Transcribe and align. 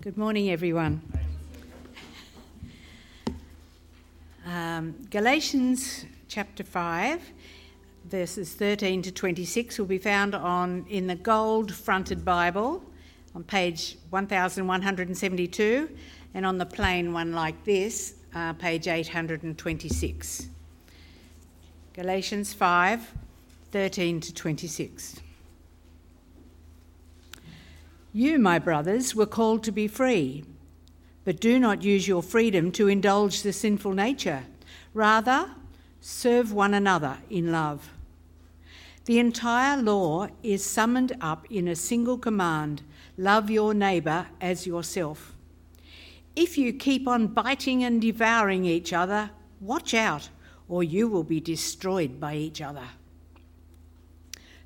Good 0.00 0.16
morning, 0.16 0.50
everyone. 0.50 1.02
Um, 4.46 4.94
Galatians 5.10 6.06
chapter 6.28 6.64
5, 6.64 7.20
verses 8.06 8.54
13 8.54 9.02
to 9.02 9.12
26, 9.12 9.78
will 9.78 9.86
be 9.86 9.98
found 9.98 10.34
on 10.34 10.86
in 10.88 11.06
the 11.06 11.14
gold 11.14 11.74
fronted 11.74 12.24
Bible 12.24 12.82
on 13.34 13.44
page 13.44 13.98
1172 14.08 15.90
and 16.34 16.46
on 16.46 16.56
the 16.56 16.66
plain 16.66 17.12
one 17.12 17.32
like 17.32 17.62
this, 17.64 18.14
uh, 18.34 18.54
page 18.54 18.88
826. 18.88 20.48
Galatians 21.92 22.54
5 22.54 23.12
13 23.72 24.20
to 24.20 24.34
26. 24.34 25.20
You, 28.12 28.38
my 28.38 28.58
brothers, 28.58 29.14
were 29.14 29.26
called 29.26 29.62
to 29.64 29.72
be 29.72 29.86
free, 29.86 30.44
but 31.24 31.40
do 31.40 31.58
not 31.58 31.82
use 31.82 32.08
your 32.08 32.22
freedom 32.22 32.72
to 32.72 32.88
indulge 32.88 33.42
the 33.42 33.52
sinful 33.52 33.92
nature. 33.92 34.44
Rather, 34.94 35.50
serve 36.00 36.52
one 36.52 36.74
another 36.74 37.18
in 37.28 37.52
love. 37.52 37.90
The 39.04 39.18
entire 39.18 39.80
law 39.80 40.28
is 40.42 40.64
summoned 40.64 41.16
up 41.20 41.46
in 41.50 41.68
a 41.68 41.76
single 41.76 42.18
command 42.18 42.82
love 43.16 43.50
your 43.50 43.74
neighbour 43.74 44.26
as 44.40 44.66
yourself. 44.66 45.36
If 46.34 46.56
you 46.56 46.72
keep 46.72 47.06
on 47.06 47.28
biting 47.28 47.84
and 47.84 48.00
devouring 48.00 48.64
each 48.64 48.92
other, 48.92 49.30
watch 49.60 49.94
out, 49.94 50.30
or 50.68 50.82
you 50.82 51.08
will 51.08 51.24
be 51.24 51.40
destroyed 51.40 52.18
by 52.18 52.34
each 52.36 52.60
other. 52.62 52.88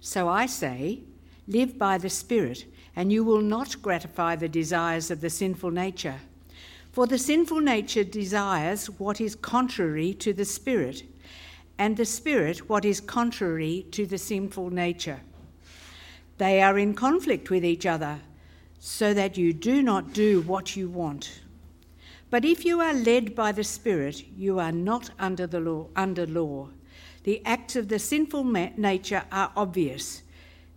So 0.00 0.28
I 0.28 0.46
say, 0.46 1.00
live 1.46 1.78
by 1.78 1.98
the 1.98 2.10
Spirit, 2.10 2.64
and 2.96 3.12
you 3.12 3.24
will 3.24 3.42
not 3.42 3.82
gratify 3.82 4.36
the 4.36 4.48
desires 4.48 5.10
of 5.10 5.20
the 5.20 5.30
sinful 5.30 5.70
nature. 5.70 6.20
For 6.92 7.06
the 7.06 7.18
sinful 7.18 7.60
nature 7.60 8.04
desires 8.04 8.86
what 8.86 9.20
is 9.20 9.34
contrary 9.34 10.14
to 10.14 10.32
the 10.32 10.44
Spirit, 10.44 11.02
and 11.76 11.96
the 11.96 12.04
Spirit 12.04 12.68
what 12.68 12.84
is 12.84 13.00
contrary 13.00 13.86
to 13.90 14.06
the 14.06 14.18
sinful 14.18 14.70
nature. 14.70 15.20
They 16.38 16.62
are 16.62 16.78
in 16.78 16.94
conflict 16.94 17.50
with 17.50 17.64
each 17.64 17.84
other 17.84 18.20
so 18.78 19.14
that 19.14 19.36
you 19.36 19.52
do 19.52 19.82
not 19.82 20.12
do 20.12 20.42
what 20.42 20.76
you 20.76 20.88
want. 20.88 21.40
But 22.30 22.44
if 22.44 22.64
you 22.64 22.80
are 22.80 22.92
led 22.92 23.34
by 23.34 23.52
the 23.52 23.64
Spirit, 23.64 24.24
you 24.36 24.58
are 24.58 24.72
not 24.72 25.10
under 25.18 25.46
the 25.46 25.60
law. 25.60 25.86
Under 25.94 26.26
law. 26.26 26.70
The 27.22 27.40
acts 27.44 27.76
of 27.76 27.88
the 27.88 27.98
sinful 27.98 28.44
nature 28.44 29.24
are 29.30 29.52
obvious: 29.56 30.22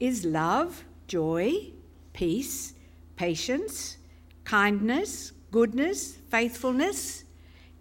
is 0.00 0.24
love, 0.24 0.84
joy, 1.06 1.70
peace, 2.12 2.74
patience, 3.16 3.96
kindness, 4.44 5.32
goodness, 5.50 6.16
faithfulness, 6.30 7.24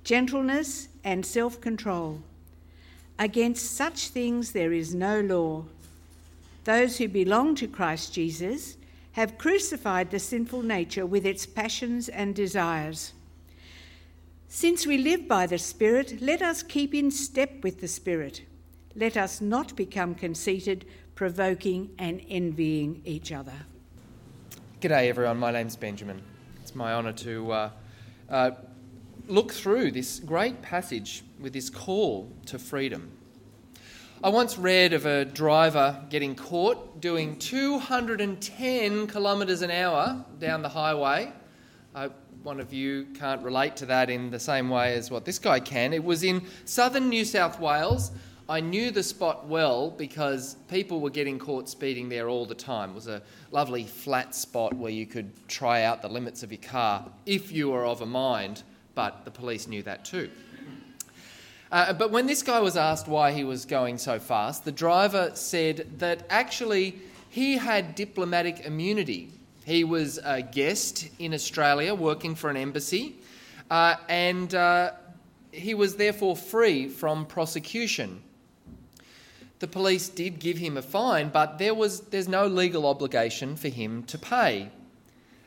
gentleness, 0.04 0.88
and 1.04 1.26
self 1.26 1.60
control. 1.60 2.22
Against 3.20 3.76
such 3.76 4.10
things 4.10 4.52
there 4.52 4.74
is 4.74 4.94
no 4.94 5.22
law. 5.22 5.66
Those 6.64 6.98
who 6.98 7.08
belong 7.08 7.56
to 7.56 7.68
Christ 7.68 8.14
Jesus 8.14 8.78
have 9.14 9.38
crucified 9.38 10.10
the 10.10 10.20
sinful 10.20 10.64
nature 10.64 11.06
with 11.06 11.26
its 11.26 11.46
passions 11.46 12.10
and 12.10 12.34
desires. 12.34 13.14
Since 14.48 14.86
we 14.86 14.98
live 14.98 15.28
by 15.28 15.48
the 15.48 15.58
Spirit, 15.58 16.22
let 16.22 16.42
us 16.42 16.64
keep 16.64 16.94
in 16.94 17.12
step 17.12 17.64
with 17.64 17.82
the 17.82 17.88
Spirit. 17.88 18.42
Let 18.96 19.18
us 19.18 19.42
not 19.42 19.76
become 19.76 20.16
conceited, 20.16 20.86
provoking, 21.16 21.92
and 22.00 22.22
envying 22.30 23.02
each 23.06 23.32
other. 23.32 23.54
G'day, 24.82 25.08
everyone. 25.08 25.38
My 25.38 25.52
name's 25.52 25.76
Benjamin. 25.76 26.22
It's 26.62 26.76
my 26.76 26.94
honour 26.94 27.14
to 27.14 27.52
uh, 27.52 27.70
uh, 28.30 28.52
look 29.28 29.54
through 29.54 29.92
this 29.92 30.20
great 30.20 30.62
passage 30.62 31.24
with 31.40 31.54
this 31.54 31.70
call 31.70 32.32
to 32.48 32.60
freedom. 32.60 33.12
I 34.24 34.30
once 34.30 34.58
read 34.58 34.94
of 34.94 35.06
a 35.06 35.26
driver 35.26 36.02
getting 36.10 36.36
caught 36.36 37.02
doing 37.02 37.38
210 37.38 39.08
kilometres 39.08 39.62
an 39.62 39.72
hour 39.72 40.26
down 40.40 40.62
the 40.62 40.70
highway. 40.70 41.32
I 41.94 42.10
one 42.44 42.60
of 42.60 42.74
you 42.74 43.08
can't 43.18 43.42
relate 43.42 43.78
to 43.78 43.86
that 43.86 44.10
in 44.10 44.30
the 44.30 44.40
same 44.40 44.70
way 44.70 44.96
as 44.96 45.10
what 45.10 45.24
this 45.24 45.40
guy 45.40 45.60
can. 45.62 45.94
It 45.94 46.04
was 46.04 46.24
in 46.24 46.46
southern 46.66 47.08
New 47.08 47.24
South 47.24 47.60
Wales. 47.60 48.12
I 48.54 48.60
knew 48.60 48.92
the 48.92 49.02
spot 49.02 49.48
well 49.48 49.90
because 49.90 50.58
people 50.70 51.02
were 51.02 51.10
getting 51.10 51.40
caught 51.40 51.68
speeding 51.68 52.08
there 52.08 52.30
all 52.30 52.46
the 52.46 52.54
time. 52.54 52.92
It 52.92 52.94
was 52.94 53.08
a 53.08 53.24
lovely 53.50 53.84
flat 53.84 54.36
spot 54.36 54.76
where 54.76 54.92
you 54.92 55.08
could 55.08 55.32
try 55.48 55.82
out 55.86 56.04
the 56.04 56.08
limits 56.08 56.44
of 56.44 56.52
your 56.52 56.62
car 56.62 57.04
if 57.26 57.52
you 57.52 57.72
were 57.72 57.84
of 57.84 58.02
a 58.02 58.06
mind, 58.06 58.62
but 58.94 59.26
the 59.26 59.32
police 59.32 59.68
knew 59.68 59.82
that 59.82 60.06
too. 60.06 60.30
Uh, 61.72 61.94
but 61.94 62.12
when 62.12 62.28
this 62.28 62.44
guy 62.44 62.60
was 62.60 62.78
asked 62.78 63.08
why 63.08 63.32
he 63.32 63.44
was 63.44 63.66
going 63.66 63.98
so 63.98 64.20
fast, 64.20 64.66
the 64.66 64.72
driver 64.72 65.32
said 65.34 65.88
that 65.98 66.22
actually 66.30 67.00
he 67.30 67.58
had 67.58 67.96
diplomatic 67.96 68.68
immunity. 68.68 69.32
He 69.66 69.84
was 69.84 70.20
a 70.24 70.44
guest 70.44 71.10
in 71.18 71.34
Australia 71.34 71.96
working 71.96 72.36
for 72.36 72.52
an 72.52 72.58
embassy, 72.58 73.16
uh, 73.72 73.96
and 74.08 74.54
uh, 74.54 74.92
he 75.52 75.74
was 75.74 75.96
therefore 75.96 76.38
free 76.38 76.88
from 76.88 77.26
prosecution. 77.26 78.22
The 79.64 79.68
police 79.70 80.10
did 80.10 80.40
give 80.40 80.58
him 80.58 80.76
a 80.76 80.82
fine, 80.82 81.30
but 81.30 81.58
there 81.58 81.74
was, 81.74 82.02
there's 82.02 82.28
no 82.28 82.48
legal 82.48 82.86
obligation 82.86 83.56
for 83.56 83.70
him 83.70 84.04
to 84.08 84.18
pay. 84.18 84.70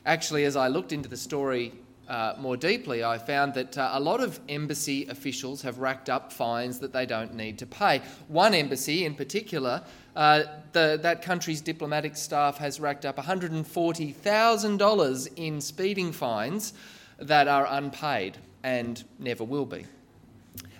Actually, 0.07 0.45
as 0.45 0.55
I 0.55 0.69
looked 0.69 0.91
into 0.91 1.07
the 1.07 1.15
story 1.15 1.71
uh, 2.09 2.33
more 2.39 2.57
deeply, 2.57 3.03
I 3.03 3.19
found 3.19 3.53
that 3.53 3.77
uh, 3.77 3.91
a 3.93 3.99
lot 3.99 4.19
of 4.19 4.39
embassy 4.49 5.05
officials 5.05 5.61
have 5.61 5.77
racked 5.77 6.09
up 6.09 6.33
fines 6.33 6.79
that 6.79 6.93
they 6.93 7.05
don't 7.05 7.35
need 7.35 7.59
to 7.59 7.67
pay. 7.67 8.01
One 8.27 8.55
embassy 8.55 9.05
in 9.05 9.13
particular, 9.13 9.83
uh, 10.15 10.45
the, 10.71 10.97
that 11.03 11.21
country's 11.21 11.61
diplomatic 11.61 12.17
staff 12.17 12.57
has 12.57 12.79
racked 12.79 13.05
up 13.05 13.17
$140,000 13.17 15.29
in 15.35 15.61
speeding 15.61 16.11
fines 16.11 16.73
that 17.19 17.47
are 17.47 17.67
unpaid 17.69 18.39
and 18.63 19.03
never 19.19 19.43
will 19.43 19.67
be. 19.67 19.85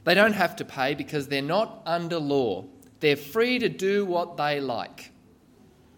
They 0.05 0.15
don't 0.15 0.33
have 0.33 0.55
to 0.55 0.65
pay 0.65 0.95
because 0.95 1.27
they're 1.27 1.43
not 1.43 1.83
under 1.85 2.17
law. 2.17 2.65
They're 2.99 3.15
free 3.15 3.59
to 3.59 3.69
do 3.69 4.05
what 4.05 4.37
they 4.37 4.59
like, 4.59 5.11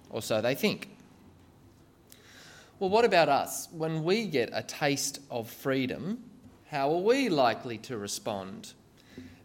or 0.10 0.22
so 0.22 0.42
they 0.42 0.56
think. 0.56 0.90
Well, 2.80 2.90
what 2.90 3.06
about 3.06 3.30
us? 3.30 3.68
When 3.72 4.04
we 4.04 4.26
get 4.26 4.50
a 4.54 4.64
taste 4.64 5.20
of 5.30 5.50
freedom, 5.50 6.24
how 6.70 6.94
are 6.94 7.02
we 7.02 7.30
likely 7.30 7.78
to 7.80 7.98
respond? 7.98 8.74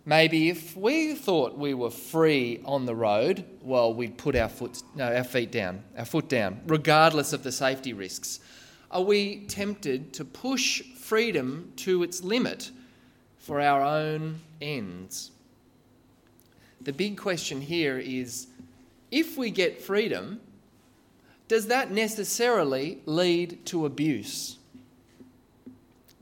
Maybe 0.06 0.50
if 0.50 0.76
we 0.76 1.14
thought 1.14 1.56
we 1.56 1.72
were 1.72 1.90
free 1.90 2.60
on 2.64 2.84
the 2.84 2.94
road, 2.94 3.44
well, 3.62 3.94
we'd 3.94 4.18
put 4.18 4.36
our 4.36 4.50
foot, 4.50 4.82
no, 4.94 5.12
our 5.12 5.24
feet 5.24 5.50
down, 5.50 5.82
our 5.96 6.04
foot 6.04 6.28
down, 6.28 6.60
regardless 6.66 7.32
of 7.32 7.42
the 7.42 7.50
safety 7.50 7.92
risks. 7.92 8.40
Are 8.90 9.02
we 9.02 9.46
tempted 9.46 10.12
to 10.14 10.24
push 10.24 10.82
freedom 10.82 11.72
to 11.76 12.02
its 12.02 12.22
limit 12.22 12.70
for 13.38 13.60
our 13.60 13.82
own 13.82 14.40
ends? 14.60 15.30
The 16.84 16.92
big 16.92 17.16
question 17.16 17.62
here 17.62 17.98
is 17.98 18.48
if 19.10 19.38
we 19.38 19.50
get 19.50 19.80
freedom, 19.80 20.40
does 21.48 21.66
that 21.68 21.90
necessarily 21.90 23.00
lead 23.06 23.64
to 23.66 23.86
abuse? 23.86 24.58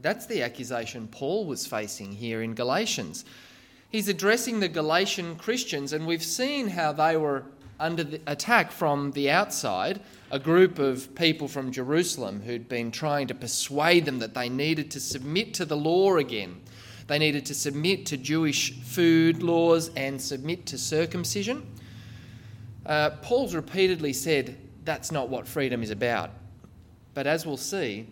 That's 0.00 0.26
the 0.26 0.42
accusation 0.42 1.08
Paul 1.08 1.46
was 1.46 1.66
facing 1.66 2.12
here 2.12 2.42
in 2.42 2.54
Galatians. 2.54 3.24
He's 3.90 4.08
addressing 4.08 4.60
the 4.60 4.68
Galatian 4.68 5.36
Christians, 5.36 5.92
and 5.92 6.06
we've 6.06 6.22
seen 6.22 6.68
how 6.68 6.92
they 6.92 7.16
were 7.16 7.44
under 7.78 8.04
the 8.04 8.20
attack 8.26 8.72
from 8.72 9.12
the 9.12 9.30
outside. 9.30 10.00
A 10.30 10.38
group 10.38 10.78
of 10.78 11.14
people 11.14 11.46
from 11.46 11.72
Jerusalem 11.72 12.40
who'd 12.40 12.68
been 12.68 12.90
trying 12.90 13.26
to 13.26 13.34
persuade 13.34 14.04
them 14.04 14.20
that 14.20 14.34
they 14.34 14.48
needed 14.48 14.90
to 14.92 15.00
submit 15.00 15.52
to 15.54 15.64
the 15.64 15.76
law 15.76 16.16
again. 16.16 16.61
They 17.06 17.18
needed 17.18 17.46
to 17.46 17.54
submit 17.54 18.06
to 18.06 18.16
Jewish 18.16 18.72
food 18.80 19.42
laws 19.42 19.90
and 19.96 20.20
submit 20.20 20.66
to 20.66 20.78
circumcision. 20.78 21.66
Uh, 22.86 23.10
Paul's 23.22 23.54
repeatedly 23.54 24.12
said 24.12 24.56
that's 24.84 25.12
not 25.12 25.28
what 25.28 25.46
freedom 25.46 25.82
is 25.82 25.90
about. 25.90 26.30
But 27.14 27.26
as 27.26 27.44
we'll 27.46 27.56
see, 27.56 28.06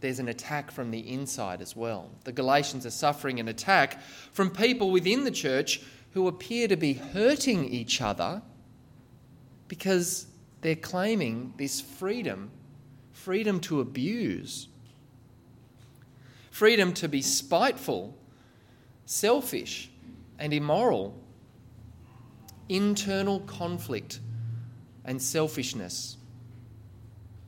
there's 0.00 0.18
an 0.18 0.28
attack 0.28 0.70
from 0.70 0.90
the 0.90 1.00
inside 1.00 1.60
as 1.60 1.76
well. 1.76 2.10
The 2.24 2.32
Galatians 2.32 2.86
are 2.86 2.90
suffering 2.90 3.38
an 3.38 3.48
attack 3.48 4.00
from 4.32 4.50
people 4.50 4.90
within 4.90 5.24
the 5.24 5.30
church 5.30 5.82
who 6.12 6.26
appear 6.26 6.66
to 6.68 6.76
be 6.76 6.94
hurting 6.94 7.66
each 7.66 8.00
other 8.00 8.42
because 9.68 10.26
they're 10.62 10.74
claiming 10.74 11.54
this 11.56 11.80
freedom 11.80 12.50
freedom 13.12 13.60
to 13.60 13.80
abuse, 13.80 14.68
freedom 16.50 16.94
to 16.94 17.06
be 17.06 17.20
spiteful, 17.20 18.16
selfish, 19.10 19.90
and 20.38 20.54
immoral, 20.54 21.12
internal 22.68 23.40
conflict 23.40 24.20
and 25.04 25.20
selfishness. 25.20 26.16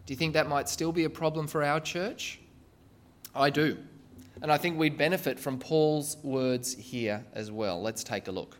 Do 0.05 0.13
you 0.13 0.19
think 0.19 0.33
that 0.33 0.49
might 0.49 0.69
still 0.69 0.91
be 0.91 1.05
a 1.05 1.11
problem 1.11 1.47
for 1.47 1.63
our 1.63 1.79
church? 1.79 2.41
I 3.33 3.51
do. 3.51 3.79
And 4.43 4.51
I 4.51 4.59
think 4.59 4.77
we'd 4.77 4.99
benefit 4.99 5.39
from 5.39 5.61
Paul's 5.61 6.17
words 6.25 6.75
here 6.75 7.25
as 7.33 7.53
well. 7.53 7.81
Let's 7.81 8.03
take 8.03 8.27
a 8.27 8.33
look. 8.33 8.59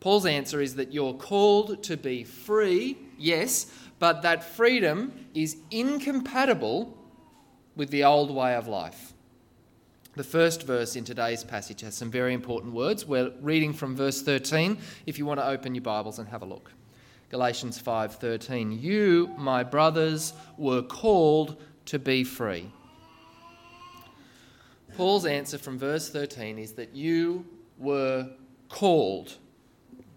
Paul's 0.00 0.26
answer 0.26 0.60
is 0.60 0.74
that 0.74 0.92
you're 0.92 1.14
called 1.14 1.84
to 1.84 1.96
be 1.96 2.24
free, 2.24 2.98
yes, 3.16 3.70
but 4.00 4.22
that 4.22 4.42
freedom 4.42 5.12
is 5.32 5.58
incompatible 5.70 6.98
with 7.76 7.90
the 7.90 8.02
old 8.02 8.34
way 8.34 8.56
of 8.56 8.66
life. 8.66 9.12
The 10.16 10.24
first 10.24 10.62
verse 10.62 10.96
in 10.96 11.04
today's 11.04 11.44
passage 11.44 11.82
has 11.82 11.94
some 11.94 12.10
very 12.10 12.32
important 12.32 12.72
words. 12.72 13.04
We're 13.04 13.32
reading 13.42 13.74
from 13.74 13.94
verse 13.94 14.22
13 14.22 14.78
if 15.04 15.18
you 15.18 15.26
want 15.26 15.40
to 15.40 15.46
open 15.46 15.74
your 15.74 15.82
Bibles 15.82 16.18
and 16.18 16.26
have 16.30 16.40
a 16.40 16.46
look. 16.46 16.72
Galatians 17.28 17.78
5:13 17.78 18.80
You 18.80 19.34
my 19.36 19.62
brothers 19.62 20.32
were 20.56 20.80
called 20.80 21.62
to 21.84 21.98
be 21.98 22.24
free. 22.24 22.70
Paul's 24.96 25.26
answer 25.26 25.58
from 25.58 25.78
verse 25.78 26.08
13 26.08 26.58
is 26.58 26.72
that 26.72 26.96
you 26.96 27.44
were 27.76 28.30
called. 28.70 29.36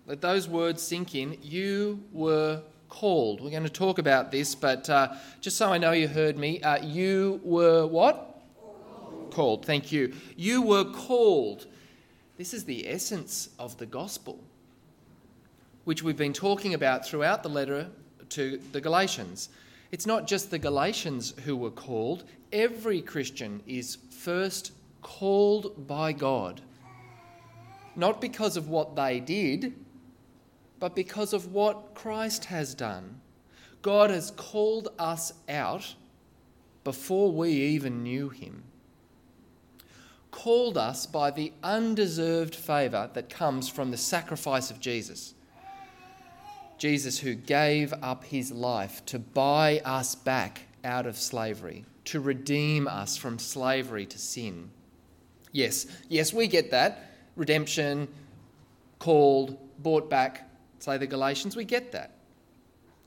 Let 0.07 0.21
those 0.21 0.47
words 0.47 0.81
sink 0.81 1.13
in. 1.13 1.37
You 1.41 2.01
were 2.13 2.61
called. 2.87 3.41
We're 3.41 3.51
going 3.51 3.63
to 3.63 3.69
talk 3.69 3.99
about 3.99 4.31
this, 4.31 4.55
but 4.55 4.89
uh, 4.89 5.09
just 5.41 5.57
so 5.57 5.73
I 5.73 5.77
know 5.77 5.91
you 5.91 6.07
heard 6.07 6.37
me, 6.37 6.61
uh, 6.61 6.81
you 6.81 7.41
were 7.43 7.85
what? 7.85 8.28
Called. 9.29 9.65
Thank 9.65 9.91
you. 9.91 10.13
You 10.35 10.61
were 10.61 10.85
called. 10.85 11.67
This 12.37 12.53
is 12.53 12.65
the 12.65 12.87
essence 12.87 13.49
of 13.59 13.77
the 13.77 13.85
gospel, 13.85 14.39
which 15.83 16.03
we've 16.03 16.17
been 16.17 16.33
talking 16.33 16.73
about 16.73 17.05
throughout 17.05 17.43
the 17.43 17.49
letter 17.49 17.89
to 18.29 18.59
the 18.71 18.81
Galatians. 18.81 19.49
It's 19.91 20.05
not 20.05 20.27
just 20.27 20.51
the 20.51 20.59
Galatians 20.59 21.33
who 21.45 21.55
were 21.57 21.71
called, 21.71 22.23
every 22.53 23.01
Christian 23.01 23.61
is 23.67 23.97
first 24.09 24.71
called 25.01 25.87
by 25.87 26.13
God. 26.13 26.61
Not 27.95 28.21
because 28.21 28.55
of 28.55 28.69
what 28.69 28.95
they 28.95 29.19
did, 29.19 29.73
but 30.79 30.95
because 30.95 31.33
of 31.33 31.51
what 31.51 31.93
Christ 31.95 32.45
has 32.45 32.73
done. 32.73 33.19
God 33.81 34.09
has 34.09 34.31
called 34.31 34.89
us 34.97 35.33
out 35.47 35.95
before 36.83 37.31
we 37.31 37.51
even 37.51 38.03
knew 38.03 38.29
him. 38.29 38.63
Called 40.31 40.77
us 40.77 41.05
by 41.05 41.31
the 41.31 41.51
undeserved 41.63 42.55
favour 42.55 43.09
that 43.13 43.29
comes 43.29 43.67
from 43.67 43.91
the 43.91 43.97
sacrifice 43.97 44.69
of 44.71 44.79
Jesus. 44.79 45.33
Jesus, 46.77 47.19
who 47.19 47.35
gave 47.35 47.93
up 48.01 48.23
his 48.23 48.51
life 48.51 49.05
to 49.07 49.19
buy 49.19 49.81
us 49.83 50.15
back 50.15 50.61
out 50.83 51.05
of 51.05 51.17
slavery, 51.17 51.85
to 52.05 52.19
redeem 52.19 52.87
us 52.87 53.17
from 53.17 53.37
slavery 53.37 54.05
to 54.05 54.17
sin. 54.17 54.71
Yes, 55.51 55.87
yes, 56.07 56.33
we 56.33 56.47
get 56.47 56.71
that. 56.71 57.11
Redemption, 57.35 58.07
called, 58.99 59.57
bought 59.79 60.09
back, 60.09 60.49
say 60.79 60.97
the 60.97 61.07
Galatians, 61.07 61.55
we 61.55 61.65
get 61.65 61.91
that. 61.91 62.11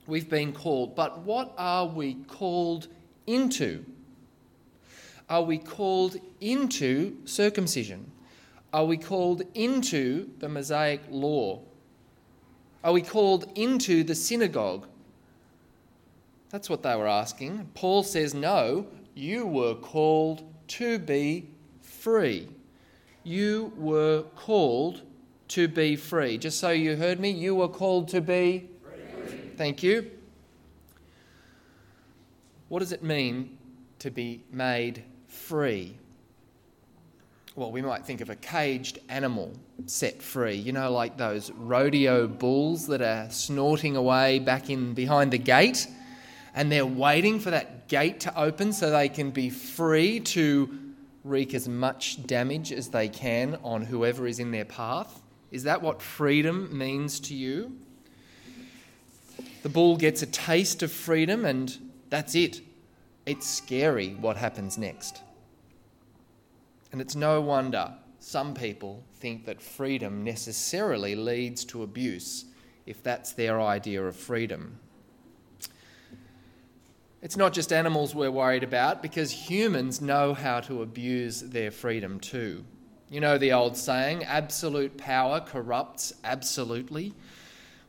We've 0.06 0.28
been 0.28 0.52
called. 0.52 0.96
But 0.96 1.20
what 1.20 1.54
are 1.56 1.86
we 1.86 2.14
called 2.14 2.88
into? 3.26 3.84
Are 5.28 5.42
we 5.42 5.58
called 5.58 6.16
into 6.40 7.16
circumcision? 7.24 8.10
Are 8.72 8.84
we 8.84 8.96
called 8.96 9.42
into 9.54 10.30
the 10.38 10.48
Mosaic 10.48 11.02
law? 11.10 11.60
Are 12.82 12.92
we 12.92 13.02
called 13.02 13.50
into 13.54 14.02
the 14.02 14.14
synagogue? 14.14 14.86
That's 16.50 16.69
what 16.69 16.82
they 16.82 16.96
were 16.96 17.08
asking. 17.08 17.70
Paul 17.74 18.02
says, 18.02 18.34
No, 18.34 18.86
you 19.14 19.46
were 19.46 19.74
called 19.74 20.42
to 20.69 20.98
be 20.98 21.48
free. 21.80 22.48
You 23.25 23.72
were 23.76 24.25
called 24.36 25.02
to 25.48 25.68
be 25.68 25.96
free. 25.96 26.38
Just 26.38 26.58
so 26.58 26.70
you 26.70 26.96
heard 26.96 27.20
me, 27.20 27.30
you 27.30 27.54
were 27.54 27.68
called 27.68 28.08
to 28.08 28.20
be 28.20 28.68
free. 28.82 29.36
Thank 29.56 29.82
you. 29.82 30.10
What 32.68 32.80
does 32.80 32.92
it 32.92 33.02
mean 33.02 33.58
to 33.98 34.10
be 34.10 34.42
made 34.50 35.04
free? 35.32 35.96
Well, 37.55 37.70
we 37.70 37.82
might 37.82 38.06
think 38.06 38.20
of 38.20 38.31
a 38.31 38.37
caged 38.37 38.99
animal 39.08 39.52
set 39.87 40.23
free, 40.23 40.55
you 40.55 40.73
know, 40.73 40.90
like 40.93 41.17
those 41.17 41.50
rodeo 41.50 42.26
bulls 42.26 42.87
that 42.87 43.02
are 43.02 43.29
snorting 43.31 43.96
away 43.96 44.38
back 44.38 44.70
in 44.70 44.94
behind 44.94 45.32
the 45.32 45.38
gate 45.38 45.87
and 46.55 46.70
they're 46.70 46.87
waiting 46.87 47.40
for 47.40 47.50
that 47.50 47.88
gate 47.88 48.20
to 48.20 48.40
open 48.40 48.73
so 48.73 48.90
they 48.90 49.08
can 49.08 49.31
be 49.31 49.50
free 49.50 50.20
to 50.20 50.79
wreak 51.25 51.55
as 51.55 51.69
much 51.69 52.26
damage 52.26 52.73
as 52.73 52.88
they 52.88 53.08
can 53.08 53.58
on 53.62 53.82
whoever 53.82 54.26
is 54.26 54.38
in 54.38 54.50
their 54.50 54.64
path. 54.64 55.23
Is 55.50 55.64
that 55.64 55.82
what 55.82 56.02
freedom 56.02 56.76
means 56.76 57.20
to 57.20 57.35
you? 57.35 57.76
The 59.62 59.69
bull 59.69 59.96
gets 59.96 60.23
a 60.23 60.26
taste 60.26 60.82
of 60.82 60.90
freedom, 60.90 61.44
and 61.44 61.76
that's 62.11 62.35
it. 62.35 62.61
It's 63.24 63.46
scary 63.46 64.14
what 64.14 64.36
happens 64.36 64.76
next. 64.76 65.22
And 66.90 67.00
it's 67.00 67.14
no 67.14 67.40
wonder 67.40 67.94
some 68.19 68.54
people 68.54 69.02
think 69.16 69.46
that 69.46 69.60
freedom 69.60 70.22
necessarily 70.24 71.14
leads 71.14 71.64
to 71.66 71.82
abuse 71.82 72.44
if 72.86 73.02
that's 73.02 73.32
their 73.32 73.60
idea 73.60 74.04
of 74.04 74.16
freedom. 74.16 74.78
It's 77.22 77.36
not 77.36 77.52
just 77.52 77.72
animals 77.72 78.14
we're 78.14 78.32
worried 78.32 78.64
about 78.64 79.00
because 79.00 79.30
humans 79.30 80.00
know 80.00 80.35
how 80.35 80.61
to 80.61 80.82
abuse 80.82 81.40
their 81.40 81.70
freedom 81.70 82.18
too. 82.18 82.64
You 83.08 83.20
know 83.20 83.38
the 83.38 83.52
old 83.52 83.76
saying, 83.76 84.25
absolute 84.25 84.97
power 84.97 85.40
corrupts 85.40 86.14
absolutely. 86.25 87.14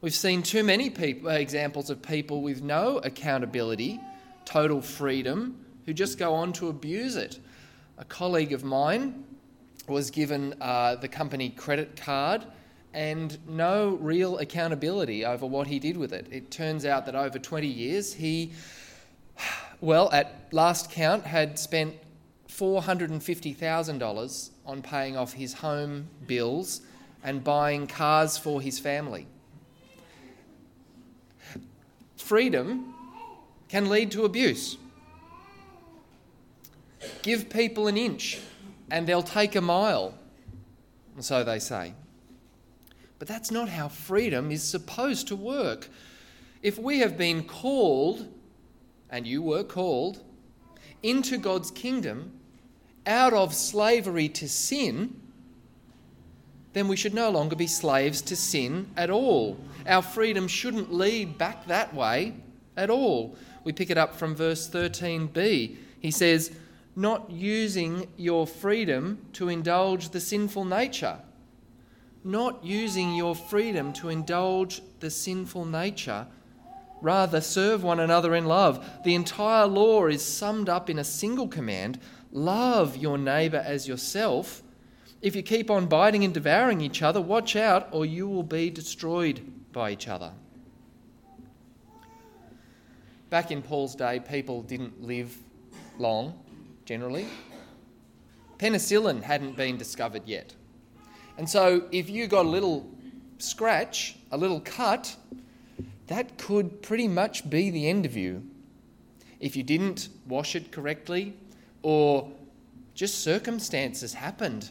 We've 0.01 0.13
seen 0.13 0.43
too 0.43 0.63
many 0.63 0.89
people, 0.89 1.29
uh, 1.29 1.33
examples 1.33 1.89
of 1.89 2.01
people 2.01 2.41
with 2.41 2.61
no 2.61 2.97
accountability, 2.97 3.99
total 4.45 4.81
freedom, 4.81 5.65
who 5.85 5.93
just 5.93 6.17
go 6.17 6.33
on 6.33 6.53
to 6.53 6.69
abuse 6.69 7.15
it. 7.15 7.39
A 7.97 8.05
colleague 8.05 8.53
of 8.53 8.63
mine 8.63 9.23
was 9.87 10.09
given 10.09 10.55
uh, 10.61 10.95
the 10.95 11.07
company 11.07 11.49
credit 11.49 11.95
card 11.95 12.45
and 12.93 13.37
no 13.47 13.97
real 14.01 14.37
accountability 14.37 15.25
over 15.25 15.45
what 15.45 15.67
he 15.67 15.79
did 15.79 15.97
with 15.97 16.13
it. 16.13 16.27
It 16.31 16.51
turns 16.51 16.85
out 16.85 17.05
that 17.07 17.15
over 17.15 17.39
20 17.39 17.67
years, 17.67 18.13
he, 18.13 18.53
well, 19.81 20.11
at 20.11 20.47
last 20.51 20.91
count, 20.91 21.25
had 21.25 21.57
spent 21.57 21.95
$450,000 22.47 24.49
on 24.65 24.81
paying 24.81 25.17
off 25.17 25.33
his 25.33 25.53
home 25.53 26.07
bills 26.27 26.81
and 27.23 27.43
buying 27.43 27.87
cars 27.87 28.37
for 28.37 28.61
his 28.61 28.79
family. 28.79 29.27
Freedom 32.17 32.92
can 33.73 33.89
lead 33.89 34.11
to 34.11 34.23
abuse. 34.23 34.77
Give 37.23 37.49
people 37.49 37.87
an 37.87 37.97
inch 37.97 38.39
and 38.91 39.07
they'll 39.07 39.23
take 39.23 39.55
a 39.55 39.61
mile, 39.61 40.13
so 41.19 41.43
they 41.43 41.57
say. 41.57 41.95
But 43.17 43.27
that's 43.27 43.49
not 43.49 43.69
how 43.69 43.87
freedom 43.87 44.51
is 44.51 44.61
supposed 44.61 45.27
to 45.29 45.35
work. 45.35 45.89
If 46.61 46.77
we 46.77 46.99
have 46.99 47.17
been 47.17 47.45
called, 47.45 48.27
and 49.09 49.25
you 49.25 49.41
were 49.41 49.63
called, 49.63 50.21
into 51.01 51.39
God's 51.39 51.71
kingdom, 51.71 52.31
out 53.07 53.33
of 53.33 53.55
slavery 53.55 54.29
to 54.29 54.47
sin, 54.47 55.19
then 56.73 56.87
we 56.87 56.95
should 56.95 57.15
no 57.15 57.31
longer 57.31 57.55
be 57.55 57.65
slaves 57.65 58.21
to 58.21 58.35
sin 58.35 58.91
at 58.95 59.09
all. 59.09 59.57
Our 59.87 60.03
freedom 60.03 60.47
shouldn't 60.47 60.93
lead 60.93 61.39
back 61.39 61.65
that 61.65 61.91
way 61.95 62.35
at 62.77 62.91
all. 62.91 63.35
We 63.63 63.73
pick 63.73 63.89
it 63.89 63.97
up 63.97 64.15
from 64.15 64.35
verse 64.35 64.69
13b. 64.69 65.77
He 65.99 66.11
says, 66.11 66.51
Not 66.95 67.31
using 67.31 68.07
your 68.17 68.45
freedom 68.45 69.25
to 69.33 69.49
indulge 69.49 70.09
the 70.09 70.19
sinful 70.19 70.65
nature. 70.65 71.19
Not 72.23 72.63
using 72.63 73.15
your 73.15 73.35
freedom 73.35 73.93
to 73.93 74.09
indulge 74.09 74.81
the 74.99 75.09
sinful 75.09 75.65
nature 75.65 76.27
Rather, 77.03 77.41
serve 77.41 77.83
one 77.83 77.99
another 77.99 78.33
in 78.33 78.45
love. 78.45 79.03
The 79.03 79.13
entire 79.13 79.67
law 79.67 80.07
is 80.07 80.23
summed 80.23 80.69
up 80.69 80.89
in 80.89 80.97
a 80.97 81.03
single 81.03 81.49
command 81.49 81.99
love 82.31 82.95
your 82.95 83.17
neighbour 83.17 83.61
as 83.63 83.89
yourself. 83.89 84.63
If 85.21 85.35
you 85.35 85.43
keep 85.43 85.69
on 85.69 85.87
biting 85.87 86.23
and 86.23 86.33
devouring 86.33 86.79
each 86.79 87.01
other, 87.01 87.19
watch 87.19 87.57
out, 87.57 87.89
or 87.91 88.05
you 88.05 88.29
will 88.29 88.43
be 88.43 88.69
destroyed 88.69 89.41
by 89.73 89.91
each 89.91 90.07
other. 90.07 90.31
Back 93.33 93.49
in 93.49 93.63
Paul's 93.63 93.95
day, 93.95 94.19
people 94.19 94.61
didn't 94.61 95.01
live 95.01 95.35
long, 95.97 96.39
generally. 96.85 97.25
Penicillin 98.59 99.23
hadn't 99.23 99.57
been 99.57 99.75
discovered 99.75 100.21
yet. 100.27 100.53
And 101.39 101.49
so, 101.49 101.87
if 101.91 102.11
you 102.11 102.27
got 102.27 102.45
a 102.45 102.49
little 102.49 102.87
scratch, 103.39 104.17
a 104.29 104.37
little 104.37 104.59
cut, 104.59 105.15
that 106.05 106.37
could 106.37 106.83
pretty 106.83 107.07
much 107.07 107.49
be 107.49 107.71
the 107.71 107.89
end 107.89 108.05
of 108.05 108.15
you. 108.15 108.43
If 109.39 109.55
you 109.55 109.63
didn't 109.63 110.09
wash 110.27 110.55
it 110.55 110.71
correctly, 110.71 111.35
or 111.81 112.31
just 112.93 113.23
circumstances 113.23 114.13
happened, 114.13 114.69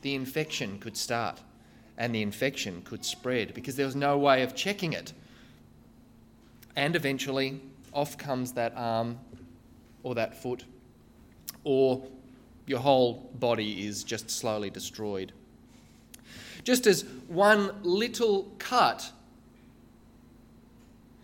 the 0.00 0.14
infection 0.14 0.78
could 0.78 0.96
start 0.96 1.42
and 1.98 2.14
the 2.14 2.22
infection 2.22 2.80
could 2.86 3.04
spread 3.04 3.52
because 3.52 3.76
there 3.76 3.84
was 3.84 3.96
no 3.96 4.16
way 4.16 4.42
of 4.42 4.54
checking 4.54 4.94
it. 4.94 5.12
And 6.74 6.96
eventually, 6.96 7.60
off 7.92 8.16
comes 8.18 8.52
that 8.52 8.72
arm 8.76 9.18
or 10.02 10.14
that 10.14 10.40
foot, 10.40 10.64
or 11.64 12.06
your 12.66 12.80
whole 12.80 13.30
body 13.38 13.86
is 13.86 14.04
just 14.04 14.30
slowly 14.30 14.70
destroyed. 14.70 15.32
Just 16.64 16.86
as 16.86 17.04
one 17.28 17.70
little 17.82 18.52
cut 18.58 19.12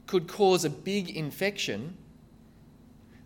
could 0.07 0.27
cause 0.27 0.65
a 0.65 0.71
big 0.71 1.11
infection, 1.11 1.97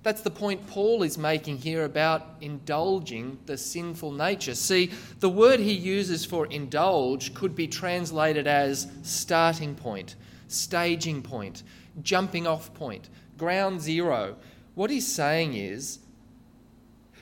that's 0.02 0.22
the 0.22 0.30
point 0.30 0.66
Paul 0.66 1.02
is 1.02 1.18
making 1.18 1.58
here 1.58 1.84
about 1.84 2.36
indulging 2.40 3.38
the 3.46 3.58
sinful 3.58 4.12
nature. 4.12 4.54
See, 4.54 4.90
the 5.20 5.28
word 5.28 5.60
he 5.60 5.72
uses 5.72 6.24
for 6.24 6.46
indulge 6.46 7.34
could 7.34 7.54
be 7.54 7.66
translated 7.66 8.46
as 8.46 8.90
starting 9.02 9.74
point, 9.74 10.14
staging 10.46 11.22
point, 11.22 11.62
jumping 12.02 12.46
off 12.46 12.72
point, 12.74 13.08
ground 13.38 13.80
zero. 13.80 14.36
What 14.74 14.90
he's 14.90 15.06
saying 15.06 15.54
is 15.54 16.00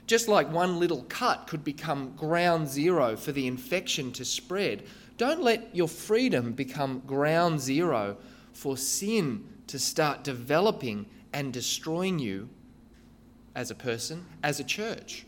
just 0.06 0.28
like 0.28 0.50
one 0.50 0.78
little 0.78 1.04
cut 1.08 1.46
could 1.46 1.64
become 1.64 2.14
ground 2.16 2.68
zero 2.68 3.16
for 3.16 3.32
the 3.32 3.46
infection 3.46 4.12
to 4.12 4.24
spread, 4.24 4.84
don't 5.18 5.42
let 5.42 5.74
your 5.74 5.88
freedom 5.88 6.52
become 6.52 7.02
ground 7.06 7.60
zero 7.60 8.16
for 8.52 8.76
sin 8.76 9.44
to 9.66 9.78
start 9.78 10.22
developing 10.22 11.06
and 11.32 11.52
destroying 11.52 12.18
you 12.18 12.48
as 13.54 13.70
a 13.70 13.74
person, 13.74 14.24
as 14.42 14.60
a 14.60 14.64
church. 14.64 15.26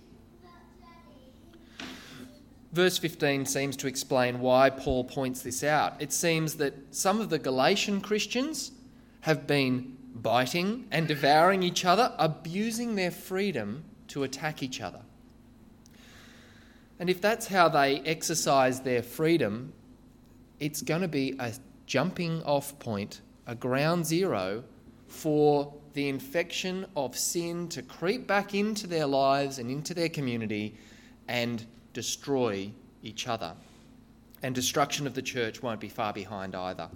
Verse 2.72 2.98
15 2.98 3.46
seems 3.46 3.76
to 3.76 3.86
explain 3.86 4.40
why 4.40 4.70
Paul 4.70 5.04
points 5.04 5.42
this 5.42 5.64
out. 5.64 6.00
It 6.00 6.12
seems 6.12 6.54
that 6.56 6.74
some 6.94 7.20
of 7.20 7.30
the 7.30 7.38
Galatian 7.38 8.00
Christians 8.00 8.72
have 9.22 9.46
been 9.46 9.97
biting 10.22 10.86
and 10.90 11.06
devouring 11.06 11.62
each 11.62 11.84
other, 11.84 12.12
abusing 12.18 12.94
their 12.94 13.10
freedom 13.10 13.84
to 14.08 14.22
attack 14.22 14.62
each 14.62 14.80
other. 14.80 15.00
And 16.98 17.08
if 17.08 17.20
that's 17.20 17.46
how 17.46 17.68
they 17.68 18.00
exercise 18.00 18.80
their 18.80 19.02
freedom, 19.02 19.72
it's 20.58 20.82
going 20.82 21.02
to 21.02 21.08
be 21.08 21.36
a 21.38 21.52
jumping 21.86 22.42
off 22.42 22.78
point, 22.78 23.20
a 23.46 23.54
ground 23.54 24.04
zero 24.04 24.64
for 25.06 25.72
the 25.94 26.08
infection 26.08 26.86
of 26.96 27.16
sin 27.16 27.68
to 27.68 27.82
creep 27.82 28.26
back 28.26 28.54
into 28.54 28.86
their 28.86 29.06
lives 29.06 29.58
and 29.58 29.70
into 29.70 29.94
their 29.94 30.08
community 30.08 30.76
and 31.28 31.64
destroy 31.92 32.70
each 33.02 33.28
other. 33.28 33.52
And 34.42 34.54
destruction 34.54 35.06
of 35.06 35.14
the 35.14 35.22
church 35.22 35.62
won't 35.62 35.80
be 35.80 35.88
far 35.88 36.12
behind 36.12 36.54
either. 36.54 36.88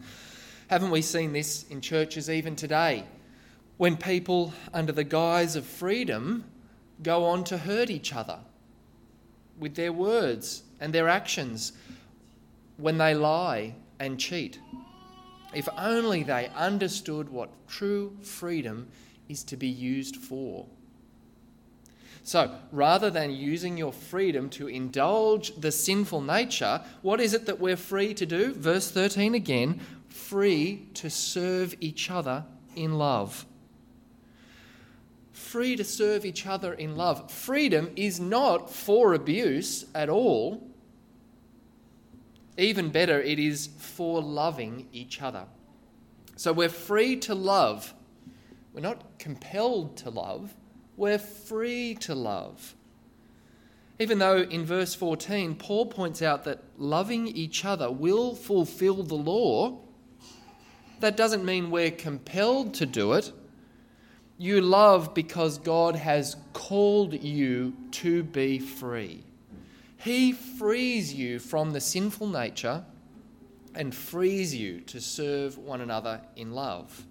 Haven't 0.73 0.91
we 0.91 1.03
seen 1.03 1.35
this 1.35 1.67
in 1.69 1.83
churches 1.83 2.31
even 2.31 2.57
today? 2.57 3.05
When 3.77 3.95
people, 3.95 4.55
under 4.73 4.91
the 4.91 5.05
guise 5.05 5.55
of 5.55 5.67
freedom, 5.67 6.45
go 7.03 7.27
on 7.27 7.45
to 7.45 7.59
hurt 7.59 7.91
each 7.91 8.15
other 8.15 8.39
with 9.59 9.75
their 9.75 9.93
words 9.93 10.63
and 10.81 10.91
their 10.91 11.11
actions 11.11 11.75
when 12.79 12.97
they 12.97 13.15
lie 13.15 13.75
and 14.01 14.19
cheat. 14.19 14.61
If 15.53 15.69
only 15.77 16.23
they 16.23 16.51
understood 16.57 17.29
what 17.29 17.51
true 17.69 18.17
freedom 18.23 18.89
is 19.29 19.45
to 19.45 19.59
be 19.59 19.69
used 19.69 20.17
for. 20.17 20.65
So, 22.25 22.55
rather 22.71 23.11
than 23.11 23.33
using 23.33 23.77
your 23.77 23.93
freedom 23.93 24.49
to 24.51 24.69
indulge 24.69 25.55
the 25.57 25.73
sinful 25.73 26.23
nature, 26.23 26.81
what 27.03 27.21
is 27.21 27.35
it 27.35 27.47
that 27.47 27.59
we're 27.59 27.77
free 27.77 28.15
to 28.15 28.25
do? 28.25 28.55
Verse 28.55 28.91
13 28.91 29.35
again 29.35 29.81
free 30.33 30.89
to 30.95 31.11
serve 31.11 31.75
each 31.81 32.11
other 32.11 32.45
in 32.75 32.99
love 32.99 33.47
free 35.53 35.77
to 35.77 35.85
serve 35.85 36.25
each 36.25 36.47
other 36.47 36.73
in 36.73 36.97
love. 36.97 37.31
Freedom 37.31 37.91
is 37.95 38.19
not 38.19 38.71
for 38.71 39.13
abuse 39.13 39.85
at 39.95 40.09
all. 40.09 40.67
Even 42.57 42.89
better, 42.89 43.21
it 43.21 43.39
is 43.39 43.69
for 43.77 44.23
loving 44.23 44.89
each 44.93 45.21
other. 45.21 45.45
So 46.37 46.55
we're 46.55 46.71
free 46.71 47.17
to 47.17 47.35
love. 47.35 47.93
We're 48.73 48.81
not 48.81 49.19
compelled 49.19 49.99
to 49.99 50.11
love, 50.11 50.55
we're 50.97 51.19
free 51.19 51.97
to 51.97 52.15
love. 52.15 52.75
Even 53.99 54.19
though 54.19 54.39
in 54.39 54.65
verse 54.65 54.95
14, 54.95 55.55
Paul 55.57 55.87
points 55.87 56.23
out 56.23 56.45
that 56.45 56.63
loving 56.79 57.29
each 57.29 57.67
other 57.67 57.91
will 57.91 58.35
fulfill 58.35 59.03
the 59.03 59.15
law, 59.15 59.79
that 61.03 61.17
doesn't 61.17 61.45
mean 61.45 61.71
we're 61.71 61.91
compelled 61.91 62.75
to 62.75 62.87
do 62.87 63.13
it. 63.15 63.33
You 64.39 64.61
love 64.61 65.15
because 65.15 65.59
God 65.59 65.97
has 65.97 66.37
called 66.53 67.13
you 67.13 67.75
to 67.91 68.23
be 68.23 68.61
free. 68.61 69.25
He 69.97 70.33
frees 70.33 71.13
you 71.13 71.41
from 71.41 71.73
the 71.73 71.81
sinful 71.81 72.29
nature 72.29 72.85
and 73.75 73.93
frees 73.93 74.55
you 74.55 74.81
to 74.83 75.01
serve 75.01 75.59
one 75.59 75.81
another 75.81 76.21
in 76.37 76.53
love. 76.53 77.05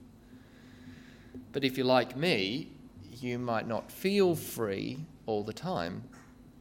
But 1.51 1.65
if 1.65 1.77
you're 1.77 1.85
like 1.85 2.15
me, 2.15 2.69
you 3.19 3.39
might 3.39 3.67
not 3.67 3.91
feel 3.91 4.35
free 4.35 4.99
all 5.25 5.43
the 5.43 5.53
time. 5.53 6.03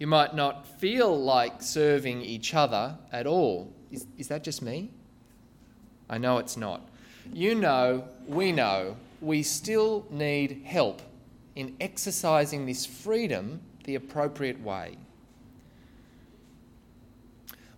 You 0.01 0.09
might 0.09 0.35
not 0.35 0.67
feel 0.81 1.17
like 1.17 1.63
serving 1.63 2.23
each 2.23 2.55
other 2.55 2.99
at 3.13 3.29
all. 3.29 3.73
Is, 3.93 4.07
is 4.19 4.27
that 4.29 4.43
just 4.43 4.63
me? 4.63 4.91
I 6.09 6.19
know 6.19 6.39
it's 6.39 6.57
not. 6.57 6.90
You 7.33 7.55
know, 7.55 8.05
we 8.27 8.51
know 8.51 8.97
we 9.21 9.43
still 9.43 10.05
need 10.11 10.63
help 10.65 11.01
in 11.55 11.77
exercising 11.81 12.67
this 12.67 12.85
freedom 12.85 13.61
the 13.85 13.95
appropriate 13.95 14.61
way. 14.61 14.97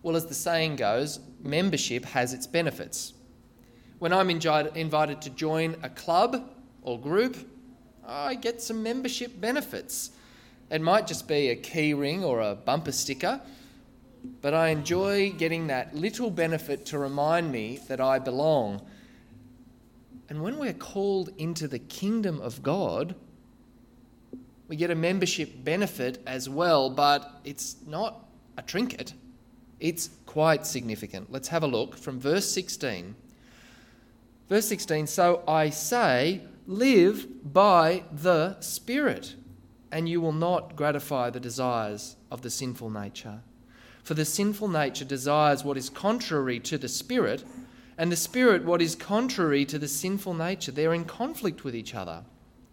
Well, 0.02 0.16
as 0.16 0.26
the 0.26 0.34
saying 0.34 0.76
goes, 0.76 1.20
membership 1.42 2.04
has 2.06 2.32
its 2.32 2.46
benefits. 2.46 3.12
When 3.98 4.12
I'm 4.12 4.30
invited 4.30 5.22
to 5.22 5.30
join 5.30 5.76
a 5.82 5.90
club 5.90 6.50
or 6.82 6.98
group, 6.98 7.36
I 8.06 8.34
get 8.34 8.62
some 8.62 8.82
membership 8.82 9.40
benefits. 9.40 10.10
It 10.70 10.80
might 10.80 11.06
just 11.06 11.28
be 11.28 11.50
a 11.50 11.56
key 11.56 11.94
ring 11.94 12.24
or 12.24 12.40
a 12.40 12.54
bumper 12.54 12.92
sticker, 12.92 13.40
but 14.40 14.54
I 14.54 14.68
enjoy 14.68 15.32
getting 15.32 15.66
that 15.66 15.94
little 15.94 16.30
benefit 16.30 16.86
to 16.86 16.98
remind 16.98 17.52
me 17.52 17.80
that 17.88 18.00
I 18.00 18.18
belong 18.18 18.80
and 20.28 20.42
when 20.42 20.58
we're 20.58 20.72
called 20.72 21.30
into 21.36 21.68
the 21.68 21.78
kingdom 21.78 22.40
of 22.40 22.62
God, 22.62 23.14
we 24.68 24.76
get 24.76 24.90
a 24.90 24.94
membership 24.94 25.64
benefit 25.64 26.22
as 26.26 26.48
well, 26.48 26.88
but 26.88 27.40
it's 27.44 27.76
not 27.86 28.26
a 28.56 28.62
trinket. 28.62 29.14
It's 29.80 30.10
quite 30.26 30.66
significant. 30.66 31.30
Let's 31.30 31.48
have 31.48 31.62
a 31.62 31.66
look 31.66 31.96
from 31.96 32.20
verse 32.20 32.50
16. 32.50 33.14
Verse 34.48 34.66
16 34.66 35.06
So 35.06 35.42
I 35.46 35.70
say, 35.70 36.42
live 36.66 37.52
by 37.52 38.04
the 38.12 38.58
Spirit, 38.60 39.34
and 39.90 40.08
you 40.08 40.20
will 40.20 40.32
not 40.32 40.76
gratify 40.76 41.30
the 41.30 41.40
desires 41.40 42.16
of 42.30 42.42
the 42.42 42.50
sinful 42.50 42.90
nature. 42.90 43.40
For 44.02 44.14
the 44.14 44.24
sinful 44.24 44.68
nature 44.68 45.04
desires 45.04 45.64
what 45.64 45.76
is 45.76 45.90
contrary 45.90 46.58
to 46.60 46.78
the 46.78 46.88
Spirit 46.88 47.44
and 48.02 48.10
the 48.10 48.16
Spirit 48.16 48.64
what 48.64 48.82
is 48.82 48.96
contrary 48.96 49.64
to 49.64 49.78
the 49.78 49.86
sinful 49.86 50.34
nature. 50.34 50.72
They're 50.72 50.92
in 50.92 51.04
conflict 51.04 51.62
with 51.62 51.76
each 51.76 51.94
other, 51.94 52.24